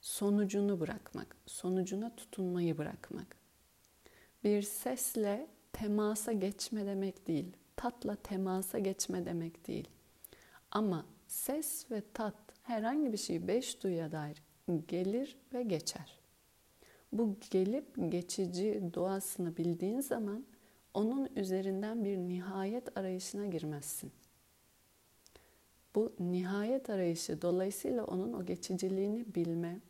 Sonucunu 0.00 0.80
bırakmak, 0.80 1.36
sonucuna 1.46 2.16
tutunmayı 2.16 2.78
bırakmak. 2.78 3.36
Bir 4.44 4.62
sesle 4.62 5.46
temasa 5.72 6.32
geçme 6.32 6.86
demek 6.86 7.26
değil. 7.26 7.52
tatla 7.76 8.16
temasa 8.16 8.78
geçme 8.78 9.26
demek 9.26 9.66
değil. 9.66 9.88
Ama 10.70 11.06
ses 11.28 11.90
ve 11.90 12.02
tat 12.14 12.36
herhangi 12.62 13.12
bir 13.12 13.18
şey 13.18 13.48
beş 13.48 13.82
duyuya 13.82 14.12
dair 14.12 14.42
gelir 14.88 15.36
ve 15.54 15.62
geçer. 15.62 16.18
Bu 17.12 17.36
gelip 17.50 17.86
geçici 18.08 18.82
doğasını 18.94 19.56
bildiğin 19.56 20.00
zaman 20.00 20.44
onun 20.94 21.28
üzerinden 21.36 22.04
bir 22.04 22.18
nihayet 22.18 22.98
arayışına 22.98 23.46
girmezsin. 23.46 24.12
Bu 25.94 26.12
nihayet 26.20 26.90
arayışı 26.90 27.42
dolayısıyla 27.42 28.04
onun 28.04 28.32
o 28.32 28.46
geçiciliğini 28.46 29.34
bilme. 29.34 29.80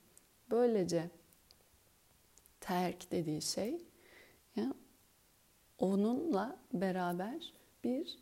Böylece 0.51 1.11
terk 2.61 3.13
dediği 3.13 3.43
şey 3.43 3.85
ya, 4.57 4.75
onunla 5.79 6.59
beraber 6.73 7.53
bir 7.85 8.19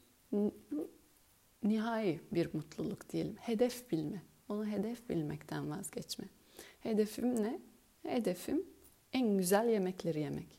nihai 1.62 2.20
bir 2.32 2.54
mutluluk 2.54 3.10
diyelim. 3.10 3.36
Hedef 3.36 3.90
bilme. 3.90 4.22
Onu 4.48 4.66
hedef 4.66 5.08
bilmekten 5.08 5.70
vazgeçme. 5.70 6.24
Hedefim 6.80 7.42
ne? 7.42 7.60
Hedefim 8.02 8.66
en 9.12 9.38
güzel 9.38 9.68
yemekleri 9.68 10.20
yemek. 10.20 10.58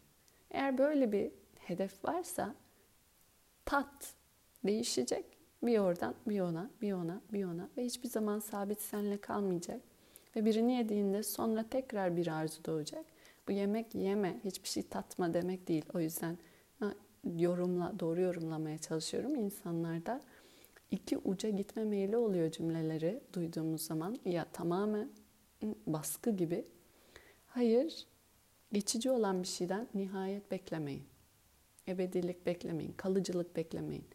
Eğer 0.51 0.77
böyle 0.77 1.11
bir 1.11 1.31
hedef 1.67 2.05
varsa 2.05 2.55
tat 3.65 4.13
değişecek. 4.63 5.25
Bir 5.63 5.79
oradan, 5.79 6.15
bir 6.27 6.39
ona, 6.41 6.69
bir 6.81 6.93
ona, 6.93 7.21
bir 7.33 7.45
ona 7.45 7.69
ve 7.77 7.85
hiçbir 7.85 8.09
zaman 8.09 8.39
sabit 8.39 8.81
senle 8.81 9.17
kalmayacak. 9.17 9.81
Ve 10.35 10.45
birini 10.45 10.73
yediğinde 10.73 11.23
sonra 11.23 11.65
tekrar 11.69 12.17
bir 12.17 12.27
arzu 12.27 12.65
doğacak. 12.65 13.05
Bu 13.47 13.51
yemek 13.51 13.95
yeme, 13.95 14.39
hiçbir 14.43 14.67
şey 14.67 14.83
tatma 14.83 15.33
demek 15.33 15.67
değil. 15.67 15.85
O 15.93 15.99
yüzden 15.99 16.37
yorumla, 17.37 17.99
doğru 17.99 18.21
yorumlamaya 18.21 18.77
çalışıyorum 18.77 19.35
insanlarda. 19.35 20.21
iki 20.91 21.17
uca 21.17 21.49
gitme 21.49 21.83
meyli 21.83 22.17
oluyor 22.17 22.51
cümleleri 22.51 23.21
duyduğumuz 23.33 23.81
zaman. 23.81 24.19
Ya 24.25 24.45
tamamen 24.53 25.09
baskı 25.87 26.29
gibi. 26.29 26.65
Hayır, 27.47 28.07
geçici 28.73 29.11
olan 29.11 29.43
bir 29.43 29.47
şeyden 29.47 29.87
nihayet 29.93 30.51
beklemeyin. 30.51 31.10
Ebedilik 31.87 32.45
beklemeyin, 32.45 32.93
kalıcılık 32.97 33.55
beklemeyin. 33.55 34.05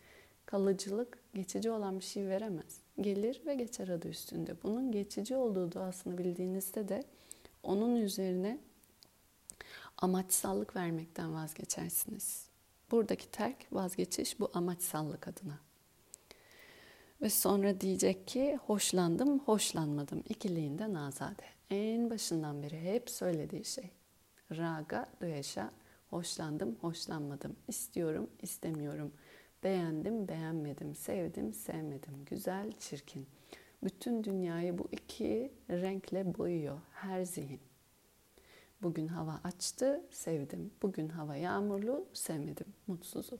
Kalıcılık 0.46 1.18
geçici 1.35 1.70
olan 1.70 1.99
bir 1.99 2.04
şey 2.04 2.28
veremez. 2.28 2.80
Gelir 3.00 3.42
ve 3.46 3.54
geçer 3.54 3.88
adı 3.88 4.08
üstünde. 4.08 4.62
Bunun 4.62 4.92
geçici 4.92 5.37
olduğu 5.37 5.73
doğasını 5.73 6.18
bildiğinizde 6.18 6.88
de 6.88 7.04
onun 7.62 7.96
üzerine 7.96 8.58
amaçsallık 9.99 10.76
vermekten 10.76 11.35
vazgeçersiniz. 11.35 12.46
Buradaki 12.90 13.30
terk 13.30 13.56
vazgeçiş 13.73 14.40
bu 14.40 14.50
amaçsallık 14.54 15.28
adına. 15.28 15.58
Ve 17.23 17.30
sonra 17.30 17.80
diyecek 17.80 18.28
ki 18.28 18.58
hoşlandım, 18.66 19.38
hoşlanmadım. 19.38 20.23
İkiliğinden 20.28 20.94
azade. 20.94 21.42
En 21.70 22.11
başından 22.11 22.62
beri 22.62 22.80
hep 22.80 23.11
söylediği 23.11 23.64
şey. 23.64 23.90
Raga, 24.50 25.06
duyesha, 25.20 25.70
hoşlandım, 26.11 26.77
hoşlanmadım. 26.81 27.57
İstiyorum, 27.69 28.31
istemiyorum. 28.43 29.13
Beğendim, 29.65 30.29
beğenmedim. 30.29 30.95
Sevdim, 30.95 31.53
sevmedim. 31.53 32.25
Güzel, 32.25 32.73
çirkin. 32.73 33.27
Bütün 33.85 34.25
dünyayı 34.25 34.79
bu 34.79 34.89
iki 34.93 35.53
renkle 35.71 36.39
boyuyor 36.39 36.79
her 36.93 37.25
zihin. 37.25 37.61
Bugün 38.83 39.09
hava 39.09 39.41
açtı, 39.45 40.05
sevdim. 40.11 40.71
Bugün 40.83 41.09
hava 41.09 41.37
yağmurlu, 41.37 42.07
sevmedim, 42.13 42.67
mutsuzum. 42.87 43.39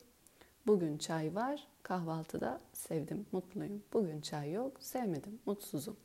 Bugün 0.67 0.97
çay 0.97 1.35
var, 1.35 1.67
kahvaltıda 1.83 2.61
sevdim, 2.73 3.25
mutluyum. 3.31 3.83
Bugün 3.93 4.21
çay 4.21 4.51
yok, 4.51 4.83
sevmedim, 4.83 5.39
mutsuzum. 5.45 5.97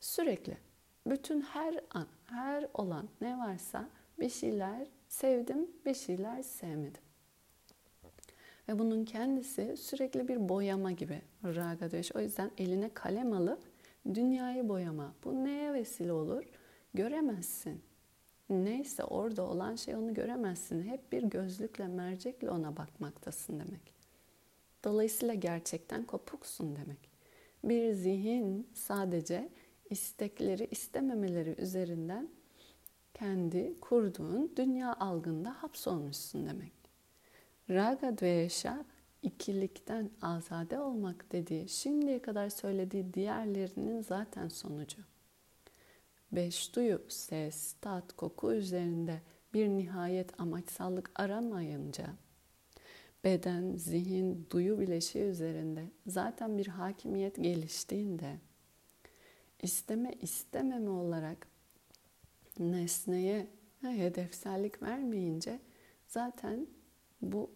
Sürekli 0.00 0.56
bütün 1.06 1.40
her 1.40 1.80
an, 1.90 2.06
her 2.26 2.68
olan 2.74 3.08
ne 3.20 3.38
varsa 3.38 3.88
bir 4.20 4.30
şeyler 4.30 4.86
sevdim, 5.08 5.70
bir 5.86 5.94
şeyler 5.94 6.42
sevmedim. 6.42 7.02
Ve 8.68 8.78
bunun 8.78 9.04
kendisi 9.04 9.76
sürekli 9.76 10.28
bir 10.28 10.48
boyama 10.48 10.92
gibi 10.92 11.22
raga 11.44 11.90
döş. 11.90 12.12
O 12.16 12.20
yüzden 12.20 12.50
eline 12.58 12.88
kalem 12.94 13.32
alıp 13.32 13.60
dünyayı 14.14 14.68
boyama. 14.68 15.14
Bu 15.24 15.44
neye 15.44 15.72
vesile 15.72 16.12
olur? 16.12 16.44
Göremezsin. 16.94 17.82
Neyse 18.50 19.04
orada 19.04 19.42
olan 19.42 19.76
şey 19.76 19.94
onu 19.94 20.14
göremezsin. 20.14 20.82
Hep 20.82 21.12
bir 21.12 21.22
gözlükle, 21.22 21.86
mercekle 21.88 22.50
ona 22.50 22.76
bakmaktasın 22.76 23.52
demek. 23.60 23.94
Dolayısıyla 24.84 25.34
gerçekten 25.34 26.04
kopuksun 26.04 26.76
demek. 26.76 27.10
Bir 27.64 27.92
zihin 27.92 28.68
sadece 28.74 29.48
istekleri, 29.90 30.68
istememeleri 30.70 31.54
üzerinden 31.58 32.28
kendi 33.18 33.80
kurduğun 33.80 34.52
dünya 34.56 34.94
algında 34.94 35.50
hapsolmuşsun 35.62 36.46
demek. 36.46 36.72
Raga 37.70 38.18
Dvesha 38.18 38.84
ikilikten 39.22 40.10
azade 40.22 40.80
olmak 40.80 41.32
dediği, 41.32 41.68
şimdiye 41.68 42.22
kadar 42.22 42.48
söylediği 42.48 43.14
diğerlerinin 43.14 44.02
zaten 44.02 44.48
sonucu 44.48 45.02
beş 46.32 46.76
duyu, 46.76 47.02
ses, 47.08 47.72
tat, 47.80 48.12
koku 48.12 48.52
üzerinde 48.52 49.20
bir 49.54 49.68
nihayet 49.68 50.40
amaçsallık 50.40 51.10
aramayınca 51.14 52.06
beden, 53.24 53.76
zihin, 53.76 54.46
duyu 54.50 54.80
bileşiği 54.80 55.24
üzerinde 55.24 55.84
zaten 56.06 56.58
bir 56.58 56.66
hakimiyet 56.66 57.36
geliştiğinde 57.36 58.36
isteme 59.62 60.12
istememe 60.20 60.90
olarak 60.90 61.55
nesneye 62.58 63.46
hedefsellik 63.82 64.82
vermeyince 64.82 65.60
zaten 66.06 66.66
bu 67.22 67.50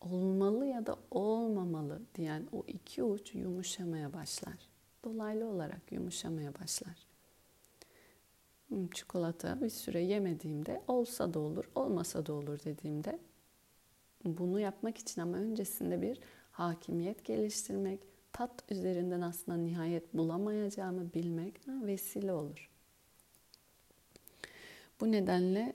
olmalı 0.00 0.66
ya 0.66 0.86
da 0.86 0.96
olmamalı 1.10 2.02
diyen 2.14 2.48
o 2.52 2.64
iki 2.66 3.02
uç 3.02 3.34
yumuşamaya 3.34 4.12
başlar. 4.12 4.68
Dolaylı 5.04 5.46
olarak 5.46 5.92
yumuşamaya 5.92 6.54
başlar. 6.54 7.06
Hmm, 8.68 8.88
çikolata 8.88 9.60
bir 9.60 9.68
süre 9.68 10.00
yemediğimde 10.00 10.82
olsa 10.88 11.34
da 11.34 11.38
olur, 11.38 11.64
olmasa 11.74 12.26
da 12.26 12.32
olur 12.32 12.58
dediğimde 12.64 13.18
bunu 14.24 14.60
yapmak 14.60 14.98
için 14.98 15.20
ama 15.20 15.36
öncesinde 15.36 16.02
bir 16.02 16.20
hakimiyet 16.50 17.24
geliştirmek, 17.24 18.00
tat 18.32 18.64
üzerinden 18.70 19.20
aslında 19.20 19.58
nihayet 19.58 20.14
bulamayacağımı 20.14 21.14
bilmek 21.14 21.60
vesile 21.68 22.32
olur. 22.32 22.71
Bu 25.02 25.12
nedenle 25.12 25.72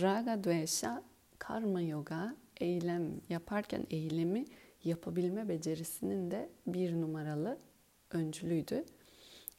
raga 0.00 0.44
dvesha 0.44 1.02
karma 1.38 1.80
yoga 1.80 2.36
eylem 2.60 3.20
yaparken 3.28 3.86
eylemi 3.90 4.44
yapabilme 4.84 5.48
becerisinin 5.48 6.30
de 6.30 6.50
bir 6.66 6.92
numaralı 7.00 7.58
öncülüydü 8.10 8.84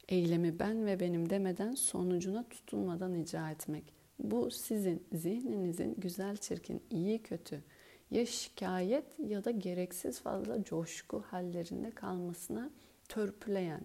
eylemi 0.10 0.60
ben 0.60 0.86
ve 0.86 1.00
benim 1.00 1.30
demeden 1.30 1.76
sonucuna 1.76 2.44
tutunmadan 2.50 3.16
icra 3.16 3.52
etmek. 3.52 3.84
Bu 4.20 4.52
sizin 4.52 5.08
zihninizin 5.14 5.96
güzel 5.98 6.38
çirkin, 6.38 6.84
iyi 6.90 7.22
kötü 7.24 7.64
ya 8.12 8.26
şikayet 8.26 9.20
ya 9.20 9.46
da 9.46 9.52
gereksiz 9.52 10.20
fazla 10.20 10.64
coşku 10.64 11.24
hallerinde 11.28 11.92
kalmasına 11.92 12.70
törpüleyen, 13.10 13.82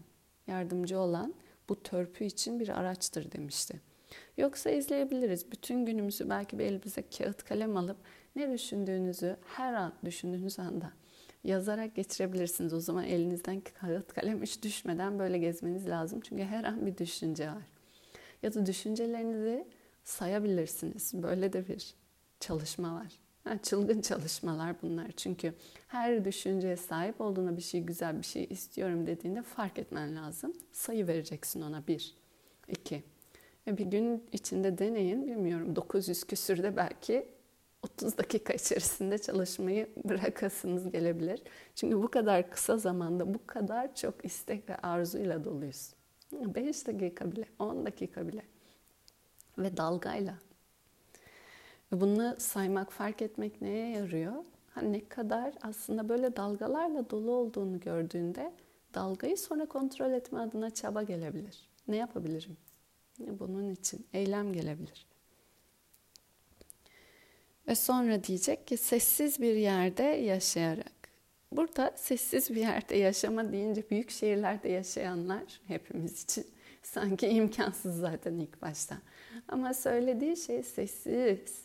yardımcı 0.46 0.98
olan 0.98 1.34
bu 1.68 1.82
törpü 1.82 2.24
için 2.24 2.60
bir 2.60 2.68
araçtır 2.68 3.32
demişti. 3.32 3.89
Yoksa 4.36 4.70
izleyebiliriz. 4.70 5.52
Bütün 5.52 5.86
günümüzü 5.86 6.30
belki 6.30 6.58
bir 6.58 6.64
elimize 6.64 7.02
kağıt 7.18 7.44
kalem 7.44 7.76
alıp 7.76 7.96
ne 8.36 8.52
düşündüğünüzü 8.52 9.36
her 9.56 9.74
an 9.74 9.92
düşündüğünüz 10.04 10.58
anda 10.58 10.92
yazarak 11.44 11.94
geçirebilirsiniz. 11.94 12.72
O 12.72 12.80
zaman 12.80 13.04
elinizden 13.04 13.60
kağıt 13.60 14.12
kalem 14.12 14.42
hiç 14.42 14.62
düşmeden 14.62 15.18
böyle 15.18 15.38
gezmeniz 15.38 15.88
lazım. 15.88 16.20
Çünkü 16.20 16.42
her 16.42 16.64
an 16.64 16.86
bir 16.86 16.98
düşünce 16.98 17.48
var. 17.48 17.62
Ya 18.42 18.54
da 18.54 18.66
düşüncelerinizi 18.66 19.66
sayabilirsiniz. 20.04 21.12
Böyle 21.14 21.52
de 21.52 21.68
bir 21.68 21.94
çalışma 22.40 22.94
var. 22.94 23.12
Ha, 23.44 23.58
çılgın 23.62 24.00
çalışmalar 24.00 24.82
bunlar. 24.82 25.10
Çünkü 25.16 25.54
her 25.88 26.24
düşünceye 26.24 26.76
sahip 26.76 27.20
olduğuna 27.20 27.56
bir 27.56 27.62
şey 27.62 27.80
güzel 27.80 28.18
bir 28.18 28.26
şey 28.26 28.46
istiyorum 28.50 29.06
dediğinde 29.06 29.42
fark 29.42 29.78
etmen 29.78 30.16
lazım. 30.16 30.52
Sayı 30.72 31.06
vereceksin 31.06 31.60
ona 31.60 31.86
bir, 31.86 32.14
iki. 32.68 33.02
Ve 33.70 33.78
bir 33.78 33.86
gün 33.86 34.24
içinde 34.32 34.78
deneyin. 34.78 35.26
Bilmiyorum 35.26 35.76
900 35.76 36.24
küsürde 36.24 36.76
belki 36.76 37.28
30 37.82 38.18
dakika 38.18 38.52
içerisinde 38.52 39.18
çalışmayı 39.18 39.88
bırakasınız 40.04 40.90
gelebilir. 40.90 41.42
Çünkü 41.74 42.02
bu 42.02 42.10
kadar 42.10 42.50
kısa 42.50 42.78
zamanda 42.78 43.34
bu 43.34 43.46
kadar 43.46 43.94
çok 43.94 44.24
istek 44.24 44.68
ve 44.68 44.76
arzuyla 44.76 45.44
doluyuz. 45.44 45.94
5 46.32 46.86
dakika 46.86 47.32
bile, 47.32 47.44
10 47.58 47.86
dakika 47.86 48.28
bile 48.28 48.42
ve 49.58 49.76
dalgayla. 49.76 50.34
Bunu 51.92 52.34
saymak, 52.38 52.92
fark 52.92 53.22
etmek 53.22 53.62
neye 53.62 53.90
yarıyor? 53.96 54.44
ne 54.82 55.08
kadar 55.08 55.54
aslında 55.62 56.08
böyle 56.08 56.36
dalgalarla 56.36 57.10
dolu 57.10 57.30
olduğunu 57.30 57.80
gördüğünde 57.80 58.52
dalgayı 58.94 59.38
sonra 59.38 59.66
kontrol 59.66 60.10
etme 60.10 60.38
adına 60.38 60.70
çaba 60.70 61.02
gelebilir. 61.02 61.68
Ne 61.88 61.96
yapabilirim? 61.96 62.56
Bunun 63.20 63.70
için 63.70 64.06
eylem 64.12 64.52
gelebilir. 64.52 65.06
Ve 67.68 67.74
sonra 67.74 68.24
diyecek 68.24 68.66
ki 68.66 68.76
sessiz 68.76 69.40
bir 69.40 69.54
yerde 69.54 70.02
yaşayarak. 70.02 70.92
Burada 71.52 71.92
sessiz 71.96 72.50
bir 72.50 72.56
yerde 72.56 72.96
yaşama 72.96 73.52
deyince 73.52 73.90
büyük 73.90 74.10
şehirlerde 74.10 74.68
yaşayanlar 74.68 75.60
hepimiz 75.66 76.22
için 76.22 76.46
sanki 76.82 77.28
imkansız 77.28 77.96
zaten 77.96 78.34
ilk 78.34 78.62
başta. 78.62 78.98
Ama 79.48 79.74
söylediği 79.74 80.36
şey 80.36 80.62
sessiz. 80.62 81.64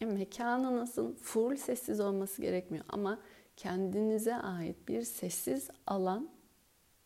E, 0.00 0.04
mekanınızın 0.04 1.14
full 1.14 1.56
sessiz 1.56 2.00
olması 2.00 2.42
gerekmiyor 2.42 2.84
ama 2.88 3.18
kendinize 3.56 4.34
ait 4.34 4.88
bir 4.88 5.02
sessiz 5.02 5.70
alan 5.86 6.28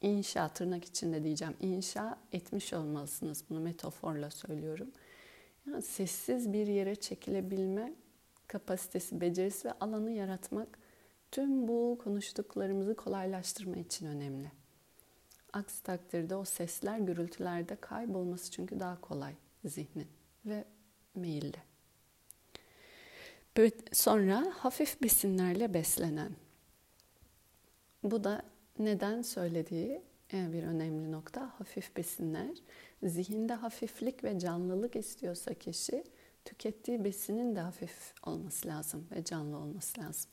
inşa 0.03 0.49
tırnak 0.49 0.85
içinde 0.85 1.25
diyeceğim 1.25 1.55
inşa 1.61 2.19
etmiş 2.33 2.73
olmalısınız. 2.73 3.45
Bunu 3.51 3.61
metaforla 3.61 4.31
söylüyorum. 4.31 4.93
Yani 5.67 5.83
sessiz 5.83 6.53
bir 6.53 6.67
yere 6.67 6.95
çekilebilme 6.95 7.93
kapasitesi, 8.49 9.21
becerisi 9.21 9.69
ve 9.69 9.73
alanı 9.73 10.11
yaratmak 10.11 10.79
tüm 11.31 11.69
bu 11.69 11.99
konuştuklarımızı 12.05 12.97
kolaylaştırma 12.97 13.77
için 13.77 14.07
önemli. 14.07 14.53
Aksi 15.53 15.83
takdirde 15.83 16.37
o 16.37 16.45
sesler 16.45 16.99
gürültülerde 16.99 17.77
kaybolması 17.77 18.51
çünkü 18.51 18.81
daha 18.81 19.01
kolay 19.01 19.35
zihnin 19.65 20.09
ve 20.47 20.65
meyilli. 21.15 21.73
Sonra 23.93 24.53
hafif 24.57 25.03
besinlerle 25.03 25.75
beslenen. 25.75 26.33
Bu 28.03 28.25
da 28.25 28.43
neden 28.79 29.23
söylediği 29.23 30.03
bir 30.33 30.63
önemli 30.63 31.13
nokta 31.13 31.51
hafif 31.59 31.97
besinler. 31.97 32.51
Zihinde 33.03 33.55
hafiflik 33.55 34.25
ve 34.25 34.39
canlılık 34.39 34.97
istiyorsa 34.97 35.55
kişi 35.55 36.05
tükettiği 36.45 37.05
besinin 37.05 37.57
de 37.57 37.61
hafif 37.61 38.15
olması 38.27 38.69
lazım 38.69 39.07
ve 39.17 39.25
canlı 39.25 39.57
olması 39.57 40.01
lazım. 40.01 40.31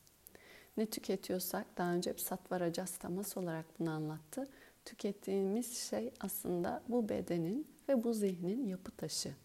Ne 0.78 0.86
tüketiyorsak 0.86 1.78
daha 1.78 1.94
önce 1.94 2.10
hep 2.10 2.20
satvarajas 2.20 2.98
tamas 2.98 3.38
olarak 3.38 3.66
bunu 3.80 3.90
anlattı. 3.90 4.48
Tükettiğimiz 4.86 5.78
şey 5.78 6.14
aslında 6.20 6.84
bu 6.88 7.10
bedenin 7.10 7.68
ve 7.90 8.04
bu 8.04 8.14
zihnin 8.14 8.68
yapı 8.68 8.92
taşı. 8.92 9.36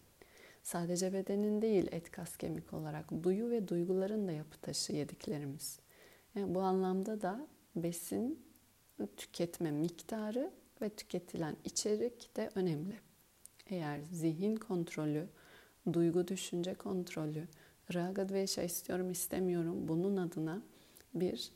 Sadece 0.63 1.13
bedenin 1.13 1.61
değil 1.61 1.87
et 1.91 2.11
kas 2.11 2.37
kemik 2.37 2.73
olarak 2.73 3.23
duyu 3.23 3.49
ve 3.49 3.67
duyguların 3.67 4.27
da 4.27 4.31
yapı 4.31 4.57
taşı 4.57 4.93
yediklerimiz. 4.93 5.79
Yani 6.35 6.55
bu 6.55 6.61
anlamda 6.61 7.21
da 7.21 7.47
besin 7.75 8.44
tüketme 9.17 9.71
miktarı 9.71 10.51
ve 10.81 10.89
tüketilen 10.89 11.55
içerik 11.63 12.37
de 12.37 12.51
önemli. 12.55 12.99
Eğer 13.69 13.99
zihin 14.11 14.55
kontrolü, 14.55 15.27
duygu 15.93 16.27
düşünce 16.27 16.73
kontrolü, 16.73 17.47
raga 17.93 18.29
dvesha 18.29 18.61
istiyorum 18.61 19.11
istemiyorum 19.11 19.87
bunun 19.87 20.17
adına 20.17 20.61
bir 21.13 21.51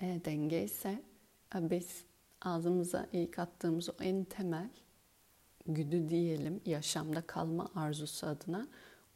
e, 0.00 0.20
denge 0.24 0.64
ise 0.64 1.02
e, 1.54 1.70
biz 1.70 2.04
ağzımıza 2.40 3.06
ilk 3.12 3.38
attığımız 3.38 3.88
o 3.88 3.92
en 4.00 4.24
temel 4.24 4.70
güdü 5.66 6.08
diyelim 6.08 6.60
yaşamda 6.66 7.20
kalma 7.20 7.70
arzusu 7.74 8.26
adına 8.26 8.68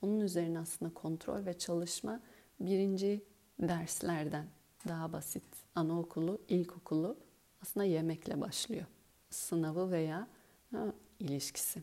onun 0.02 0.20
üzerine 0.20 0.58
aslında 0.58 0.94
kontrol 0.94 1.46
ve 1.46 1.58
çalışma 1.58 2.20
birinci 2.60 3.24
derslerden 3.60 4.46
daha 4.88 5.12
basit. 5.12 5.44
Anaokulu, 5.74 6.40
ilkokulu 6.48 7.16
aslında 7.62 7.86
yemekle 7.86 8.40
başlıyor. 8.40 8.86
Sınavı 9.30 9.90
veya 9.90 10.28
ha, 10.70 10.92
ilişkisi. 11.20 11.82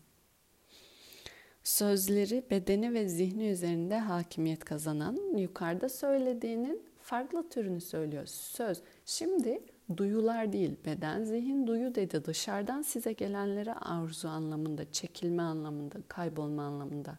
Sözleri, 1.63 2.43
bedeni 2.51 2.93
ve 2.93 3.07
zihni 3.09 3.47
üzerinde 3.47 3.99
hakimiyet 3.99 4.65
kazanan 4.65 5.37
yukarıda 5.37 5.89
söylediğinin 5.89 6.83
farklı 7.01 7.49
türünü 7.49 7.81
söylüyor. 7.81 8.25
Söz. 8.25 8.81
Şimdi 9.05 9.63
duyular 9.97 10.53
değil, 10.53 10.75
beden, 10.85 11.23
zihin, 11.23 11.67
duyu 11.67 11.95
dedi. 11.95 12.25
Dışarıdan 12.25 12.81
size 12.81 13.13
gelenlere 13.13 13.73
arzu 13.73 14.27
anlamında, 14.27 14.91
çekilme 14.91 15.41
anlamında, 15.41 15.97
kaybolma 16.07 16.63
anlamında. 16.63 17.17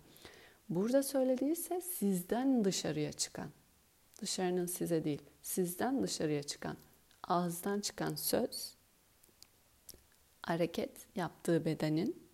Burada 0.69 1.03
söylediği 1.03 1.57
sizden 1.83 2.65
dışarıya 2.65 3.13
çıkan. 3.13 3.49
Dışarının 4.21 4.67
size 4.67 5.05
değil, 5.05 5.23
sizden 5.47 6.03
dışarıya 6.03 6.43
çıkan, 6.43 6.77
ağızdan 7.23 7.81
çıkan 7.81 8.15
söz, 8.15 8.75
hareket 10.43 10.91
yaptığı 11.17 11.65
bedenin 11.65 12.29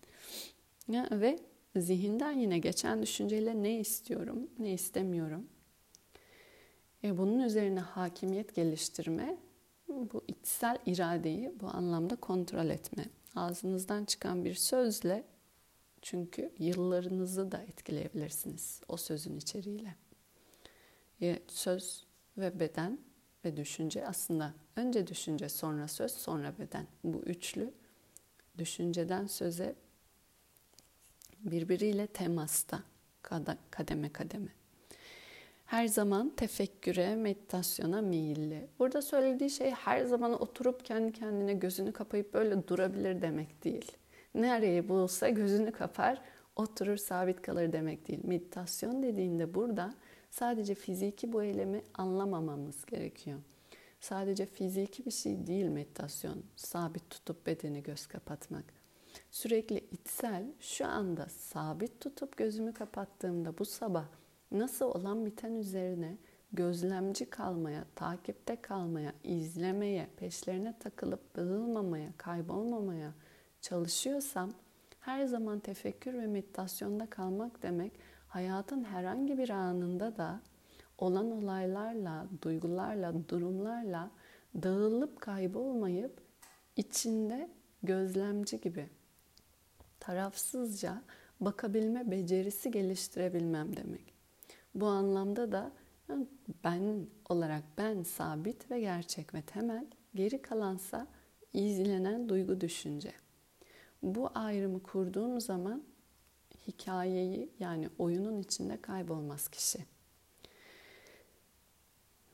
ve 0.89 1.39
zihinden 1.75 2.31
yine 2.31 2.59
geçen 2.59 3.01
düşünceyle 3.01 3.63
ne 3.63 3.79
istiyorum, 3.79 4.49
ne 4.59 4.73
istemiyorum. 4.73 5.47
E 7.03 7.17
bunun 7.17 7.39
üzerine 7.39 7.79
hakimiyet 7.79 8.55
geliştirme, 8.55 9.37
bu 9.87 10.23
içsel 10.27 10.77
iradeyi 10.85 11.53
bu 11.59 11.67
anlamda 11.67 12.15
kontrol 12.15 12.69
etme. 12.69 13.05
Ağzınızdan 13.35 14.05
çıkan 14.05 14.45
bir 14.45 14.53
sözle 14.53 15.23
çünkü 16.01 16.51
yıllarınızı 16.59 17.51
da 17.51 17.57
etkileyebilirsiniz 17.57 18.81
o 18.87 18.97
sözün 18.97 19.37
içeriğiyle. 19.37 19.95
E, 21.21 21.39
söz 21.47 22.12
ve 22.37 22.59
beden 22.59 22.99
ve 23.45 23.57
düşünce 23.57 24.07
aslında 24.07 24.53
önce 24.75 25.07
düşünce 25.07 25.49
sonra 25.49 25.87
söz 25.87 26.11
sonra 26.11 26.53
beden. 26.59 26.87
Bu 27.03 27.17
üçlü 27.17 27.71
düşünceden 28.57 29.27
söze 29.27 29.75
birbiriyle 31.39 32.07
temasta 32.07 32.83
kademe 33.71 34.13
kademe. 34.13 34.49
Her 35.65 35.87
zaman 35.87 36.29
tefekküre, 36.29 37.15
meditasyona 37.15 38.01
meyilli. 38.01 38.67
Burada 38.79 39.01
söylediği 39.01 39.49
şey 39.49 39.71
her 39.71 40.05
zaman 40.05 40.41
oturup 40.41 40.85
kendi 40.85 41.11
kendine 41.11 41.53
gözünü 41.53 41.91
kapayıp 41.91 42.33
böyle 42.33 42.67
durabilir 42.67 43.21
demek 43.21 43.63
değil. 43.63 43.91
Nereye 44.35 44.89
bulsa 44.89 45.29
gözünü 45.29 45.71
kapar, 45.71 46.21
oturur 46.55 46.97
sabit 46.97 47.41
kalır 47.41 47.73
demek 47.73 48.07
değil. 48.07 48.19
Meditasyon 48.23 49.03
dediğinde 49.03 49.53
burada 49.53 49.93
sadece 50.33 50.75
fiziki 50.75 51.33
bu 51.33 51.43
eylemi 51.43 51.81
anlamamamız 51.93 52.85
gerekiyor. 52.85 53.39
Sadece 53.99 54.45
fiziki 54.45 55.05
bir 55.05 55.11
şey 55.11 55.47
değil 55.47 55.65
meditasyon. 55.65 56.43
Sabit 56.55 57.09
tutup 57.09 57.47
bedeni 57.47 57.83
göz 57.83 58.07
kapatmak. 58.07 58.63
Sürekli 59.31 59.85
içsel 59.91 60.45
şu 60.59 60.87
anda 60.87 61.27
sabit 61.29 62.01
tutup 62.01 62.37
gözümü 62.37 62.73
kapattığımda 62.73 63.57
bu 63.57 63.65
sabah 63.65 64.05
nasıl 64.51 64.85
olan 64.85 65.25
biten 65.25 65.55
üzerine 65.55 66.17
gözlemci 66.53 67.29
kalmaya, 67.29 67.85
takipte 67.95 68.61
kalmaya, 68.61 69.13
izlemeye, 69.23 70.07
peşlerine 70.17 70.79
takılıp 70.79 71.35
dağılmamaya, 71.35 72.09
kaybolmamaya 72.17 73.13
çalışıyorsam 73.61 74.53
her 74.99 75.25
zaman 75.25 75.59
tefekkür 75.59 76.13
ve 76.13 76.27
meditasyonda 76.27 77.05
kalmak 77.05 77.63
demek 77.63 77.91
hayatın 78.33 78.83
herhangi 78.83 79.37
bir 79.37 79.49
anında 79.49 80.17
da 80.17 80.41
olan 80.97 81.31
olaylarla, 81.31 82.27
duygularla, 82.41 83.29
durumlarla 83.29 84.11
dağılıp 84.55 85.21
kaybolmayıp 85.21 86.21
içinde 86.75 87.49
gözlemci 87.83 88.61
gibi 88.61 88.89
tarafsızca 89.99 91.01
bakabilme 91.39 92.11
becerisi 92.11 92.71
geliştirebilmem 92.71 93.75
demek. 93.75 94.13
Bu 94.75 94.87
anlamda 94.87 95.51
da 95.51 95.71
ben 96.63 97.07
olarak 97.29 97.63
ben 97.77 98.03
sabit 98.03 98.71
ve 98.71 98.79
gerçek 98.79 99.33
ve 99.33 99.41
temel, 99.41 99.85
geri 100.15 100.41
kalansa 100.41 101.07
izlenen 101.53 102.29
duygu 102.29 102.61
düşünce. 102.61 103.13
Bu 104.03 104.29
ayrımı 104.35 104.83
kurduğum 104.83 105.41
zaman 105.41 105.83
hikayeyi 106.67 107.49
yani 107.59 107.89
oyunun 107.97 108.37
içinde 108.37 108.81
kaybolmaz 108.81 109.47
kişi. 109.47 109.85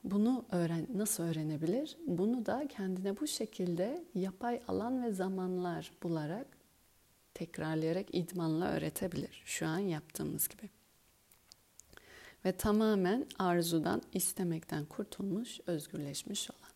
Bunu 0.04 0.46
öğren 0.52 0.88
nasıl 0.94 1.24
öğrenebilir? 1.24 1.98
Bunu 2.08 2.46
da 2.46 2.68
kendine 2.68 3.20
bu 3.20 3.28
şekilde 3.28 4.04
yapay 4.16 4.62
alan 4.68 5.04
ve 5.04 5.12
zamanlar 5.12 5.92
bularak 6.04 6.48
tekrarlayarak 7.34 8.16
idmanla 8.16 8.72
öğretebilir. 8.72 9.42
Şu 9.46 9.68
an 9.68 9.80
yaptığımız 9.80 10.48
gibi. 10.48 10.70
Ve 12.46 12.52
tamamen 12.52 13.26
arzudan, 13.40 14.02
istemekten 14.14 14.86
kurtulmuş, 14.86 15.60
özgürleşmiş 15.68 16.52
olan. 16.52 16.72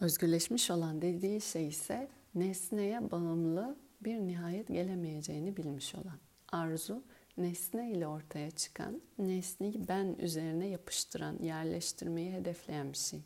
Özgürleşmiş 0.00 0.70
olan 0.70 1.02
dediği 1.02 1.40
şey 1.40 1.68
ise 1.68 2.08
nesneye 2.34 3.10
bağımlı 3.10 3.76
bir 4.00 4.18
nihayet 4.18 4.68
gelemeyeceğini 4.68 5.56
bilmiş 5.56 5.94
olan. 5.94 6.18
Arzu 6.52 7.02
nesne 7.36 7.90
ile 7.90 8.06
ortaya 8.06 8.50
çıkan, 8.50 9.02
nesneyi 9.18 9.88
ben 9.88 10.16
üzerine 10.18 10.68
yapıştıran, 10.68 11.38
yerleştirmeyi 11.42 12.32
hedefleyen 12.32 12.92
bir 12.92 12.98
şey. 12.98 13.20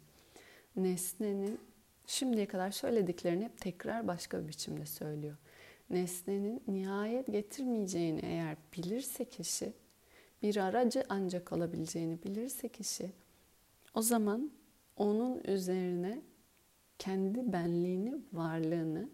Nesnenin 0.76 1.60
şimdiye 2.06 2.46
kadar 2.46 2.70
söylediklerini 2.70 3.44
hep 3.44 3.60
tekrar 3.60 4.08
başka 4.08 4.42
bir 4.42 4.48
biçimde 4.48 4.86
söylüyor. 4.86 5.36
Nesnenin 5.90 6.62
nihayet 6.68 7.26
getirmeyeceğini 7.26 8.20
eğer 8.22 8.56
bilirse 8.76 9.24
kişi, 9.24 9.72
bir 10.42 10.56
aracı 10.56 11.04
ancak 11.08 11.52
olabileceğini 11.52 12.22
bilirse 12.22 12.68
kişi, 12.68 13.10
o 13.94 14.02
zaman 14.02 14.50
onun 14.96 15.40
üzerine 15.44 16.20
kendi 16.98 17.52
benliğini, 17.52 18.14
varlığını 18.32 19.08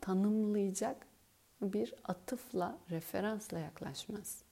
tanımlayacak 0.00 1.06
bir 1.72 1.94
atıfla, 2.04 2.78
referansla 2.90 3.58
yaklaşmaz. 3.58 4.42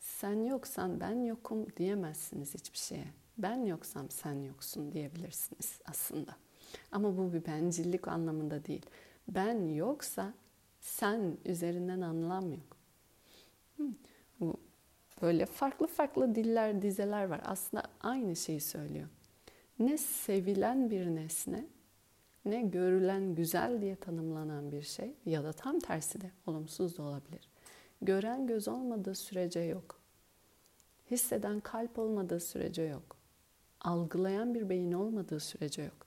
Sen 0.00 0.44
yoksan 0.44 1.00
ben 1.00 1.24
yokum 1.24 1.66
diyemezsiniz 1.76 2.54
hiçbir 2.54 2.78
şeye. 2.78 3.06
Ben 3.38 3.64
yoksam 3.66 4.10
sen 4.10 4.42
yoksun 4.42 4.92
diyebilirsiniz 4.92 5.80
aslında. 5.84 6.36
Ama 6.92 7.18
bu 7.18 7.32
bir 7.32 7.46
bencillik 7.46 8.08
anlamında 8.08 8.64
değil. 8.64 8.86
Ben 9.28 9.68
yoksa 9.68 10.34
sen 10.80 11.36
üzerinden 11.44 12.00
anlam 12.00 12.52
yok. 12.52 12.76
Bu 14.40 14.56
böyle 15.22 15.46
farklı 15.46 15.86
farklı 15.86 16.34
diller, 16.34 16.82
dizeler 16.82 17.24
var. 17.24 17.40
Aslında 17.44 17.82
aynı 18.00 18.36
şeyi 18.36 18.60
söylüyor. 18.60 19.08
Ne 19.78 19.98
sevilen 19.98 20.90
bir 20.90 21.06
nesne 21.06 21.64
ne 22.44 22.62
görülen 22.62 23.34
güzel 23.34 23.80
diye 23.82 23.96
tanımlanan 23.96 24.72
bir 24.72 24.82
şey 24.82 25.14
ya 25.26 25.44
da 25.44 25.52
tam 25.52 25.78
tersi 25.78 26.20
de 26.20 26.30
olumsuz 26.46 26.98
da 26.98 27.02
olabilir. 27.02 27.48
Gören 28.02 28.46
göz 28.46 28.68
olmadığı 28.68 29.14
sürece 29.14 29.60
yok. 29.60 30.00
Hisseden 31.10 31.60
kalp 31.60 31.98
olmadığı 31.98 32.40
sürece 32.40 32.82
yok. 32.82 33.16
Algılayan 33.80 34.54
bir 34.54 34.68
beyin 34.68 34.92
olmadığı 34.92 35.40
sürece 35.40 35.82
yok. 35.82 36.06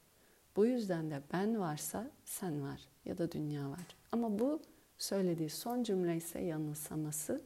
Bu 0.56 0.66
yüzden 0.66 1.12
de 1.12 1.22
ben 1.34 1.60
varsa 1.60 2.12
sen 2.26 2.62
var 2.62 2.82
ya 3.06 3.18
da 3.18 3.32
dünya 3.32 3.70
var. 3.70 3.96
Ama 4.12 4.40
bu 4.40 4.62
söylediği 4.98 5.50
son 5.50 5.84
cümle 5.84 6.16
ise 6.16 6.40
yanılsaması 6.40 7.42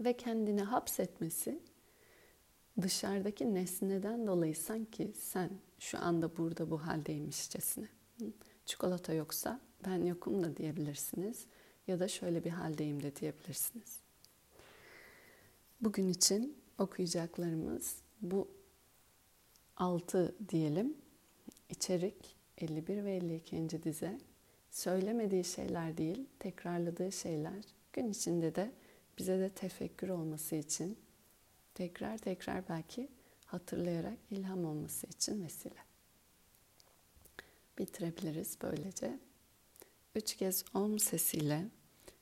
ve 0.00 0.12
kendini 0.16 0.62
hapsetmesi 0.62 1.60
dışarıdaki 2.82 3.54
nesneden 3.54 4.26
dolayı 4.26 4.56
sanki 4.56 5.12
sen 5.14 5.50
şu 5.78 5.98
anda 5.98 6.36
burada 6.36 6.70
bu 6.70 6.86
haldeymişçesine. 6.86 7.88
Çikolata 8.66 9.12
yoksa 9.12 9.60
ben 9.86 10.04
yokum 10.04 10.44
da 10.44 10.56
diyebilirsiniz 10.56 11.46
ya 11.86 12.00
da 12.00 12.08
şöyle 12.08 12.44
bir 12.44 12.50
haldeyim 12.50 13.02
de 13.02 13.16
diyebilirsiniz. 13.16 14.00
Bugün 15.80 16.08
için 16.08 16.58
okuyacaklarımız 16.78 17.96
bu 18.20 18.48
altı 19.76 20.34
diyelim. 20.48 20.96
İçerik 21.70 22.36
51 22.58 23.04
ve 23.04 23.16
52. 23.16 23.82
dize. 23.82 24.20
Söylemediği 24.70 25.44
şeyler 25.44 25.96
değil, 25.96 26.26
tekrarladığı 26.38 27.12
şeyler. 27.12 27.64
Gün 27.92 28.10
içinde 28.10 28.54
de 28.54 28.72
bize 29.18 29.38
de 29.38 29.48
tefekkür 29.48 30.08
olması 30.08 30.56
için 30.56 30.98
tekrar 31.74 32.18
tekrar 32.18 32.68
belki 32.68 33.08
hatırlayarak 33.46 34.18
ilham 34.30 34.64
olması 34.64 35.06
için 35.06 35.44
vesile. 35.44 35.84
Bitirebiliriz 37.78 38.58
böylece. 38.62 39.18
Üç 40.14 40.36
kez 40.36 40.64
om 40.74 40.98
sesiyle 40.98 41.66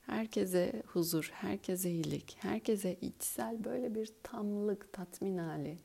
herkese 0.07 0.83
huzur, 0.87 1.31
herkese 1.35 1.91
iyilik, 1.91 2.37
herkese 2.41 2.95
içsel 2.95 3.65
böyle 3.65 3.95
bir 3.95 4.11
tamlık, 4.23 4.93
tatmin 4.93 5.39
hali, 5.39 5.79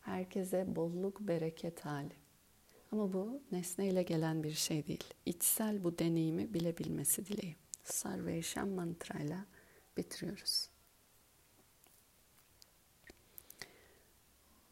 herkese 0.00 0.76
bolluk, 0.76 1.20
bereket 1.20 1.84
hali. 1.84 2.14
Ama 2.92 3.12
bu 3.12 3.42
nesneyle 3.52 4.02
gelen 4.02 4.42
bir 4.42 4.50
şey 4.50 4.86
değil. 4.86 5.04
İçsel 5.26 5.84
bu 5.84 5.98
deneyimi 5.98 6.54
bilebilmesi 6.54 7.26
dileği. 7.26 7.56
Sarveşam 7.84 8.68
mantrayla 8.68 9.46
bitiriyoruz. 9.96 10.71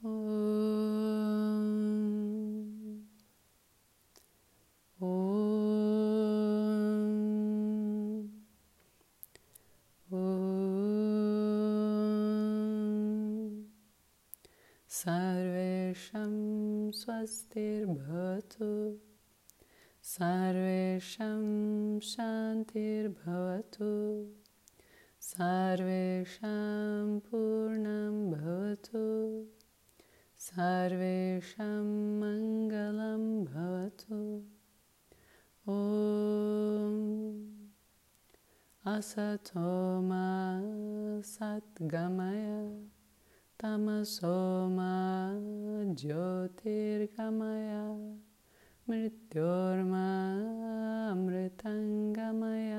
Om. 0.02 0.08
Om. 4.98 5.50
Om. 10.10 10.20
Sarvesham 14.88 16.92
shantir 16.92 17.86
Sarvesham 20.02 22.00
shantirbhavatu 22.00 24.28
Sarvesham 25.20 27.20
purnam 27.20 28.30
bhavatu 28.32 29.60
सर्वेषां 30.42 31.87
मङ्गलं 32.20 33.24
भवतु। 33.48 34.20
ॐ 35.72 36.94
असतो 38.92 39.72
मा 40.07 40.22
सद्गमय 41.33 42.48
तमसो 43.62 44.38
मा 44.79 44.94
ज्योतिर्गमय 46.03 47.70
मृत्योर्मा 48.88 50.07
अमृतङ्गमय 51.11 52.70